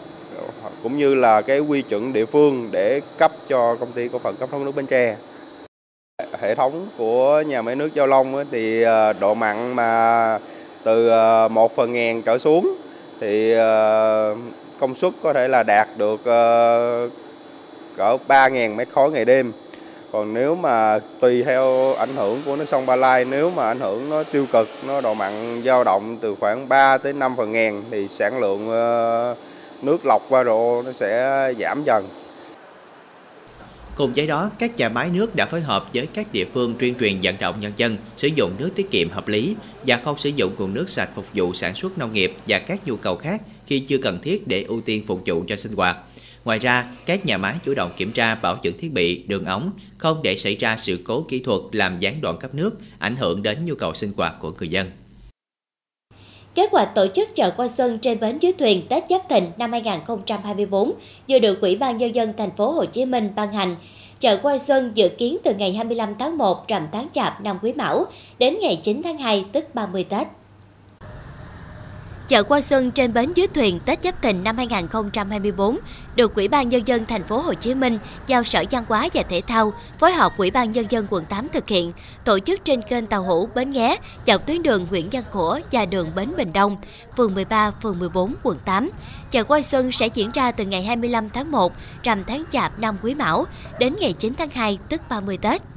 cũng 0.83 0.99
như 0.99 1.15
là 1.15 1.43
cái 1.43 1.61
quy 1.61 1.83
chuẩn 1.83 2.13
địa 2.13 2.27
phương 2.27 2.69
để 2.73 3.01
cấp 3.19 3.33
cho 3.49 3.77
công 3.81 3.93
ty 3.93 4.09
cổ 4.09 4.19
phần 4.19 4.37
cấp 4.37 4.49
thoát 4.53 4.63
nước 4.63 4.77
Bến 4.77 4.87
Tre. 4.87 5.17
Hệ 6.41 6.55
thống 6.55 6.87
của 6.99 7.43
nhà 7.47 7.63
máy 7.63 7.77
nước 7.77 7.95
Giao 7.95 8.07
Long 8.07 8.45
thì 8.51 8.83
ờ, 8.83 9.13
độ 9.13 9.35
mặn 9.35 9.77
mà 9.77 10.39
từ 10.85 11.11
1 11.49 11.77
phần 11.77 11.93
ngàn 11.93 12.23
trở 12.23 12.39
xuống 12.39 12.77
thì 13.21 13.55
công 14.85 14.95
suất 14.95 15.13
có 15.23 15.33
thể 15.33 15.49
là 15.49 15.63
đạt 15.63 15.89
được 15.97 16.25
ờ, 16.25 17.09
cỡ 17.97 18.17
3.000 18.29 18.75
mét 18.75 18.89
khối 18.93 19.11
ngày 19.11 19.25
đêm. 19.25 19.53
Còn 20.13 20.35
nếu 20.35 20.55
mà 20.55 20.99
tùy 21.21 21.43
theo 21.43 21.95
ảnh 21.99 22.17
hưởng 22.17 22.39
của 22.47 22.57
nước 22.57 22.69
sông 22.69 22.87
Ba 22.87 22.97
Lai, 22.97 23.25
nếu 23.31 23.51
mà 23.57 23.67
ảnh 23.67 23.81
hưởng 23.81 24.11
nó 24.11 24.23
tiêu 24.33 24.47
cực, 24.53 24.69
nó 24.89 25.01
độ 25.01 25.15
mặn 25.15 25.33
dao 25.65 25.85
động 25.85 26.19
từ 26.21 26.37
khoảng 26.41 26.69
3 26.69 26.99
tới 26.99 27.13
5 27.13 27.37
phần 27.37 27.53
ngàn 27.53 27.83
thì 27.91 28.09
sản 28.09 28.41
lượng 28.41 28.69
ờ, 28.69 29.35
nước 29.83 30.07
lọc 30.07 30.23
qua 30.29 30.45
rộ 30.45 30.83
nó 30.83 30.93
sẽ 30.93 31.53
giảm 31.61 31.83
dần. 31.85 32.05
Cùng 33.97 34.13
với 34.17 34.27
đó, 34.27 34.51
các 34.59 34.77
nhà 34.77 34.89
máy 34.89 35.11
nước 35.11 35.37
đã 35.37 35.47
phối 35.47 35.61
hợp 35.61 35.91
với 35.95 36.07
các 36.15 36.33
địa 36.33 36.45
phương 36.53 36.75
tuyên 36.79 36.95
truyền 37.01 37.21
vận 37.23 37.37
động 37.41 37.61
nhân 37.61 37.73
dân 37.77 37.97
sử 38.17 38.29
dụng 38.29 38.53
nước 38.59 38.71
tiết 38.75 38.91
kiệm 38.91 39.11
hợp 39.11 39.29
lý 39.29 39.57
và 39.87 40.01
không 40.05 40.19
sử 40.19 40.31
dụng 40.37 40.55
nguồn 40.59 40.75
nước 40.75 40.89
sạch 40.89 41.11
phục 41.15 41.27
vụ 41.35 41.55
sản 41.55 41.75
xuất 41.75 41.99
nông 41.99 42.13
nghiệp 42.13 42.35
và 42.49 42.59
các 42.59 42.87
nhu 42.87 42.97
cầu 42.97 43.17
khác 43.17 43.43
khi 43.67 43.79
chưa 43.79 43.99
cần 43.99 44.19
thiết 44.23 44.47
để 44.47 44.63
ưu 44.63 44.81
tiên 44.81 45.05
phục 45.07 45.23
vụ 45.27 45.45
cho 45.49 45.57
sinh 45.57 45.73
hoạt. 45.73 45.97
Ngoài 46.45 46.59
ra, 46.59 46.85
các 47.07 47.27
nhà 47.27 47.39
máy 47.39 47.55
chủ 47.65 47.75
động 47.75 47.93
kiểm 47.97 48.13
tra 48.13 48.35
bảo 48.35 48.59
dưỡng 48.65 48.79
thiết 48.79 48.93
bị, 48.93 49.23
đường 49.27 49.45
ống, 49.45 49.71
không 49.99 50.23
để 50.23 50.37
xảy 50.37 50.57
ra 50.57 50.77
sự 50.77 50.99
cố 51.05 51.27
kỹ 51.29 51.39
thuật 51.39 51.61
làm 51.73 52.01
gián 52.01 52.21
đoạn 52.21 52.39
cấp 52.39 52.55
nước, 52.55 52.71
ảnh 52.99 53.17
hưởng 53.17 53.43
đến 53.43 53.65
nhu 53.65 53.75
cầu 53.75 53.95
sinh 53.95 54.13
hoạt 54.17 54.35
của 54.41 54.53
người 54.59 54.69
dân. 54.69 54.91
Kế 56.55 56.67
hoạch 56.73 56.95
tổ 56.95 57.07
chức 57.07 57.35
chợ 57.35 57.51
qua 57.51 57.69
xuân 57.69 57.99
trên 57.99 58.21
bến 58.21 58.39
dưới 58.39 58.53
thuyền 58.53 58.87
Tết 58.89 59.05
Giáp 59.11 59.29
Thìn 59.29 59.51
năm 59.57 59.73
2024 59.73 60.93
vừa 61.29 61.39
được 61.39 61.61
Ủy 61.61 61.77
ban 61.77 61.97
nhân 61.97 62.15
dân 62.15 62.33
thành 62.37 62.51
phố 62.51 62.71
Hồ 62.71 62.85
Chí 62.85 63.05
Minh 63.05 63.33
ban 63.37 63.53
hành. 63.53 63.77
Chợ 64.21 64.37
qua 64.43 64.59
xuân 64.59 64.91
dự 64.95 65.09
kiến 65.09 65.37
từ 65.45 65.55
ngày 65.55 65.73
25 65.73 66.15
tháng 66.19 66.39
1 66.39 66.69
rằm 66.69 66.89
tháng 66.93 67.09
Chạp 67.13 67.41
năm 67.41 67.59
Quý 67.63 67.73
Mão 67.73 68.05
đến 68.39 68.59
ngày 68.61 68.77
9 68.83 69.03
tháng 69.03 69.19
2 69.19 69.45
tức 69.53 69.75
30 69.75 70.05
Tết. 70.05 70.27
Chợ 72.29 72.43
qua 72.43 72.61
xuân 72.61 72.91
trên 72.91 73.13
bến 73.13 73.33
dưới 73.35 73.47
thuyền 73.47 73.81
Tết 73.85 73.99
Giáp 74.05 74.23
Thìn 74.23 74.45
năm 74.45 74.57
2024 74.57 75.79
được 76.17 76.35
Ủy 76.35 76.49
ban 76.49 76.69
nhân 76.69 76.83
dân 76.87 77.07
thành 77.07 77.23
phố 77.23 77.39
Hồ 77.39 77.55
Chí 77.55 77.75
Minh 77.75 77.99
giao 78.27 78.43
Sở 78.43 78.65
Văn 78.71 78.85
hóa 78.89 79.09
và 79.15 79.23
Thể 79.23 79.41
thao 79.47 79.73
phối 79.99 80.13
hợp 80.13 80.33
Ủy 80.37 80.51
ban 80.51 80.73
nhân 80.73 80.87
dân 80.89 81.07
quận 81.11 81.25
8 81.25 81.49
thực 81.49 81.69
hiện, 81.69 81.93
tổ 82.25 82.39
chức 82.39 82.65
trên 82.65 82.83
kênh 82.83 83.07
tàu 83.07 83.23
hủ 83.23 83.49
Bến 83.55 83.71
Nghé, 83.71 83.97
dọc 84.27 84.47
tuyến 84.47 84.63
đường 84.63 84.87
Nguyễn 84.91 85.09
Văn 85.13 85.23
Cổ 85.33 85.59
và 85.73 85.87
đường 85.87 86.11
Bến 86.15 86.33
Bình 86.37 86.53
Đông, 86.53 86.77
phường 87.17 87.35
13, 87.35 87.71
phường 87.71 87.99
14, 87.99 88.35
quận 88.43 88.59
8. 88.65 88.91
Chợ 89.31 89.45
qua 89.45 89.61
xuân 89.63 89.93
sẽ 89.93 90.07
diễn 90.07 90.31
ra 90.35 90.53
từ 90.53 90.65
ngày 90.65 90.83
25 90.83 91.31
tháng 91.31 91.51
1, 91.51 91.73
rằm 92.03 92.25
tháng 92.25 92.45
Chạp 92.51 92.79
năm 92.79 92.97
Quý 93.03 93.15
Mão 93.15 93.47
đến 93.79 93.97
ngày 94.01 94.13
9 94.13 94.35
tháng 94.35 94.51
2 94.51 94.79
tức 94.89 95.01
30 95.09 95.37
Tết. 95.37 95.74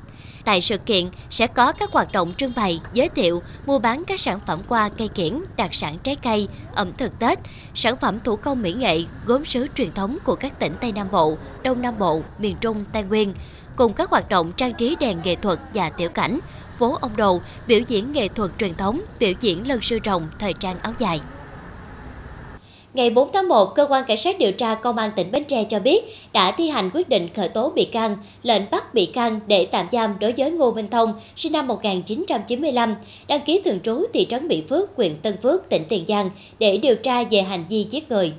Tại 0.47 0.61
sự 0.61 0.77
kiện 0.77 1.09
sẽ 1.29 1.47
có 1.47 1.71
các 1.71 1.91
hoạt 1.91 2.11
động 2.11 2.33
trưng 2.37 2.53
bày, 2.55 2.79
giới 2.93 3.09
thiệu, 3.09 3.41
mua 3.65 3.79
bán 3.79 4.03
các 4.07 4.19
sản 4.19 4.39
phẩm 4.45 4.59
qua 4.67 4.89
cây 4.89 5.07
kiển, 5.07 5.39
đặc 5.57 5.73
sản 5.73 5.97
trái 6.03 6.15
cây, 6.15 6.47
ẩm 6.73 6.93
thực 6.93 7.19
Tết, 7.19 7.39
sản 7.73 7.95
phẩm 8.01 8.19
thủ 8.19 8.35
công 8.35 8.61
mỹ 8.61 8.73
nghệ, 8.73 9.03
gốm 9.25 9.45
sứ 9.45 9.67
truyền 9.75 9.91
thống 9.91 10.17
của 10.23 10.35
các 10.35 10.59
tỉnh 10.59 10.73
Tây 10.81 10.91
Nam 10.91 11.07
Bộ, 11.11 11.37
Đông 11.63 11.81
Nam 11.81 11.99
Bộ, 11.99 12.21
miền 12.39 12.55
Trung, 12.61 12.83
Tây 12.91 13.03
Nguyên, 13.03 13.33
cùng 13.75 13.93
các 13.93 14.09
hoạt 14.09 14.29
động 14.29 14.51
trang 14.51 14.73
trí 14.73 14.95
đèn 14.99 15.17
nghệ 15.23 15.35
thuật 15.35 15.59
và 15.73 15.89
tiểu 15.89 16.09
cảnh, 16.09 16.39
phố 16.77 16.97
ông 17.01 17.15
đồ, 17.15 17.41
biểu 17.67 17.79
diễn 17.87 18.11
nghệ 18.11 18.27
thuật 18.27 18.51
truyền 18.57 18.75
thống, 18.75 19.01
biểu 19.19 19.33
diễn 19.39 19.67
lân 19.67 19.81
sư 19.81 19.99
rồng, 20.05 20.27
thời 20.39 20.53
trang 20.53 20.79
áo 20.79 20.93
dài. 20.97 21.21
Ngày 22.97 23.09
4 23.09 23.29
tháng 23.33 23.47
1, 23.47 23.75
Cơ 23.75 23.85
quan 23.89 24.03
Cảnh 24.07 24.17
sát 24.17 24.39
điều 24.39 24.51
tra 24.51 24.75
Công 24.75 24.97
an 24.97 25.11
tỉnh 25.15 25.31
Bến 25.31 25.43
Tre 25.43 25.63
cho 25.63 25.79
biết 25.79 26.05
đã 26.33 26.51
thi 26.51 26.69
hành 26.69 26.89
quyết 26.93 27.09
định 27.09 27.27
khởi 27.35 27.49
tố 27.49 27.69
bị 27.69 27.85
can, 27.85 28.17
lệnh 28.43 28.61
bắt 28.71 28.93
bị 28.93 29.05
can 29.05 29.39
để 29.47 29.65
tạm 29.65 29.85
giam 29.91 30.19
đối 30.19 30.31
với 30.31 30.51
Ngô 30.51 30.71
Minh 30.71 30.89
Thông, 30.89 31.13
sinh 31.35 31.51
năm 31.51 31.67
1995, 31.67 32.95
đăng 33.27 33.41
ký 33.41 33.61
thường 33.65 33.79
trú 33.79 34.03
thị 34.13 34.25
trấn 34.29 34.47
Mỹ 34.47 34.63
Phước, 34.69 34.89
huyện 34.95 35.15
Tân 35.21 35.37
Phước, 35.37 35.69
tỉnh 35.69 35.83
Tiền 35.89 36.05
Giang 36.07 36.29
để 36.59 36.77
điều 36.77 36.95
tra 36.95 37.23
về 37.23 37.41
hành 37.41 37.65
vi 37.69 37.85
giết 37.89 38.11
người. 38.11 38.33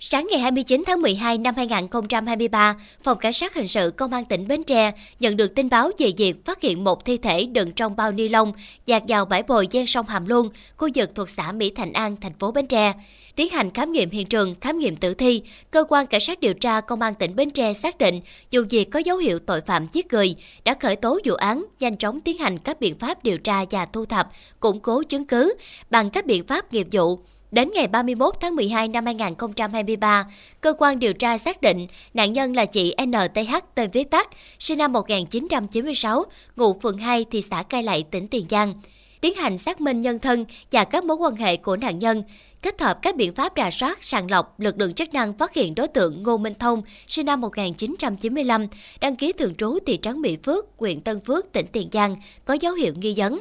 Sáng 0.00 0.26
ngày 0.30 0.40
29 0.40 0.82
tháng 0.86 1.02
12 1.02 1.38
năm 1.38 1.54
2023, 1.56 2.74
Phòng 3.02 3.18
Cảnh 3.18 3.32
sát 3.32 3.54
Hình 3.54 3.68
sự 3.68 3.90
Công 3.96 4.12
an 4.12 4.24
tỉnh 4.24 4.48
Bến 4.48 4.62
Tre 4.62 4.92
nhận 5.20 5.36
được 5.36 5.54
tin 5.54 5.68
báo 5.68 5.90
về 5.98 6.12
việc 6.16 6.44
phát 6.44 6.60
hiện 6.60 6.84
một 6.84 7.04
thi 7.04 7.16
thể 7.16 7.44
đựng 7.44 7.70
trong 7.70 7.96
bao 7.96 8.12
ni 8.12 8.28
lông 8.28 8.52
dạt 8.86 9.02
vào 9.08 9.24
bãi 9.24 9.42
bồi 9.42 9.68
gian 9.70 9.86
sông 9.86 10.06
Hàm 10.06 10.26
Luông, 10.26 10.50
khu 10.76 10.88
vực 10.94 11.14
thuộc 11.14 11.28
xã 11.28 11.52
Mỹ 11.52 11.72
Thành 11.76 11.92
An, 11.92 12.16
thành 12.20 12.32
phố 12.38 12.52
Bến 12.52 12.66
Tre. 12.66 12.92
Tiến 13.36 13.48
hành 13.52 13.70
khám 13.70 13.92
nghiệm 13.92 14.10
hiện 14.10 14.26
trường, 14.26 14.54
khám 14.60 14.78
nghiệm 14.78 14.96
tử 14.96 15.14
thi, 15.14 15.42
cơ 15.70 15.84
quan 15.88 16.06
cảnh 16.06 16.20
sát 16.20 16.40
điều 16.40 16.54
tra 16.54 16.80
công 16.80 17.00
an 17.00 17.14
tỉnh 17.14 17.36
Bến 17.36 17.50
Tre 17.50 17.72
xác 17.72 17.98
định 17.98 18.20
dù 18.50 18.64
việc 18.70 18.84
có 18.84 18.98
dấu 18.98 19.16
hiệu 19.16 19.38
tội 19.38 19.60
phạm 19.60 19.86
giết 19.92 20.12
người, 20.12 20.34
đã 20.64 20.74
khởi 20.80 20.96
tố 20.96 21.18
vụ 21.24 21.34
án, 21.34 21.64
nhanh 21.80 21.96
chóng 21.96 22.20
tiến 22.20 22.38
hành 22.38 22.58
các 22.58 22.80
biện 22.80 22.98
pháp 22.98 23.24
điều 23.24 23.38
tra 23.38 23.64
và 23.70 23.86
thu 23.86 24.04
thập, 24.04 24.28
củng 24.60 24.80
cố 24.80 25.02
chứng 25.02 25.24
cứ 25.24 25.54
bằng 25.90 26.10
các 26.10 26.26
biện 26.26 26.46
pháp 26.46 26.72
nghiệp 26.72 26.86
vụ 26.92 27.18
Đến 27.50 27.70
ngày 27.74 27.86
31 27.86 28.34
tháng 28.40 28.56
12 28.56 28.88
năm 28.88 29.06
2023, 29.06 30.26
cơ 30.60 30.72
quan 30.78 30.98
điều 30.98 31.12
tra 31.12 31.38
xác 31.38 31.60
định 31.60 31.86
nạn 32.14 32.32
nhân 32.32 32.56
là 32.56 32.64
chị 32.64 32.94
NTH 33.06 33.54
tên 33.74 33.90
viết 33.90 34.10
tắt, 34.10 34.28
sinh 34.58 34.78
năm 34.78 34.92
1996, 34.92 36.24
ngụ 36.56 36.80
phường 36.80 36.98
2 36.98 37.26
thị 37.30 37.42
xã 37.42 37.62
Cai 37.62 37.82
Lậy, 37.82 38.04
tỉnh 38.10 38.28
Tiền 38.28 38.46
Giang. 38.50 38.74
Tiến 39.20 39.34
hành 39.34 39.58
xác 39.58 39.80
minh 39.80 40.02
nhân 40.02 40.18
thân 40.18 40.44
và 40.72 40.84
các 40.84 41.04
mối 41.04 41.16
quan 41.16 41.36
hệ 41.36 41.56
của 41.56 41.76
nạn 41.76 41.98
nhân, 41.98 42.22
kết 42.62 42.80
hợp 42.80 42.98
các 43.02 43.16
biện 43.16 43.34
pháp 43.34 43.52
rà 43.56 43.70
soát, 43.70 43.98
sàng 44.04 44.30
lọc, 44.30 44.60
lực 44.60 44.78
lượng 44.78 44.94
chức 44.94 45.14
năng 45.14 45.32
phát 45.32 45.54
hiện 45.54 45.74
đối 45.74 45.88
tượng 45.88 46.22
Ngô 46.22 46.36
Minh 46.36 46.54
Thông, 46.58 46.82
sinh 47.06 47.26
năm 47.26 47.40
1995, 47.40 48.66
đăng 49.00 49.16
ký 49.16 49.32
thường 49.32 49.54
trú 49.54 49.78
thị 49.86 49.98
trấn 50.02 50.20
Mỹ 50.20 50.36
Phước, 50.44 50.66
huyện 50.78 51.00
Tân 51.00 51.20
Phước, 51.20 51.52
tỉnh 51.52 51.66
Tiền 51.72 51.88
Giang, 51.92 52.16
có 52.44 52.54
dấu 52.54 52.74
hiệu 52.74 52.92
nghi 52.96 53.14
vấn. 53.16 53.40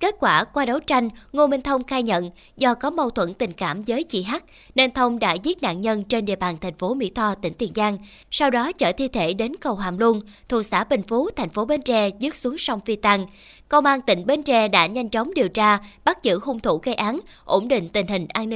Kết 0.00 0.14
quả 0.20 0.44
qua 0.44 0.64
đấu 0.64 0.80
tranh, 0.80 1.08
Ngô 1.32 1.46
Minh 1.46 1.62
Thông 1.62 1.84
khai 1.84 2.02
nhận 2.02 2.30
do 2.56 2.74
có 2.74 2.90
mâu 2.90 3.10
thuẫn 3.10 3.34
tình 3.34 3.52
cảm 3.52 3.82
với 3.82 4.04
chị 4.04 4.22
H 4.22 4.34
nên 4.74 4.92
Thông 4.92 5.18
đã 5.18 5.32
giết 5.32 5.62
nạn 5.62 5.80
nhân 5.80 6.02
trên 6.02 6.24
địa 6.24 6.36
bàn 6.36 6.56
thành 6.60 6.74
phố 6.74 6.94
Mỹ 6.94 7.10
Tho, 7.14 7.34
tỉnh 7.34 7.54
Tiền 7.54 7.70
Giang. 7.74 7.98
Sau 8.30 8.50
đó 8.50 8.72
chở 8.72 8.92
thi 8.92 9.08
thể 9.08 9.34
đến 9.34 9.56
cầu 9.60 9.74
Hàm 9.74 9.98
Luông, 9.98 10.20
thuộc 10.48 10.64
xã 10.64 10.84
Bình 10.84 11.02
Phú, 11.02 11.28
thành 11.36 11.48
phố 11.48 11.64
Bến 11.64 11.82
Tre 11.82 12.10
dứt 12.18 12.34
xuống 12.34 12.58
sông 12.58 12.80
Phi 12.80 12.96
Tăng. 12.96 13.26
Công 13.68 13.84
an 13.86 14.00
tỉnh 14.00 14.26
Bến 14.26 14.42
Tre 14.42 14.68
đã 14.68 14.86
nhanh 14.86 15.08
chóng 15.08 15.34
điều 15.34 15.48
tra, 15.48 15.78
bắt 16.04 16.22
giữ 16.22 16.38
hung 16.42 16.60
thủ 16.60 16.80
gây 16.82 16.94
án, 16.94 17.20
ổn 17.44 17.68
định 17.68 17.88
tình 17.88 18.06
hình 18.06 18.26
an 18.28 18.48
ninh 18.48 18.55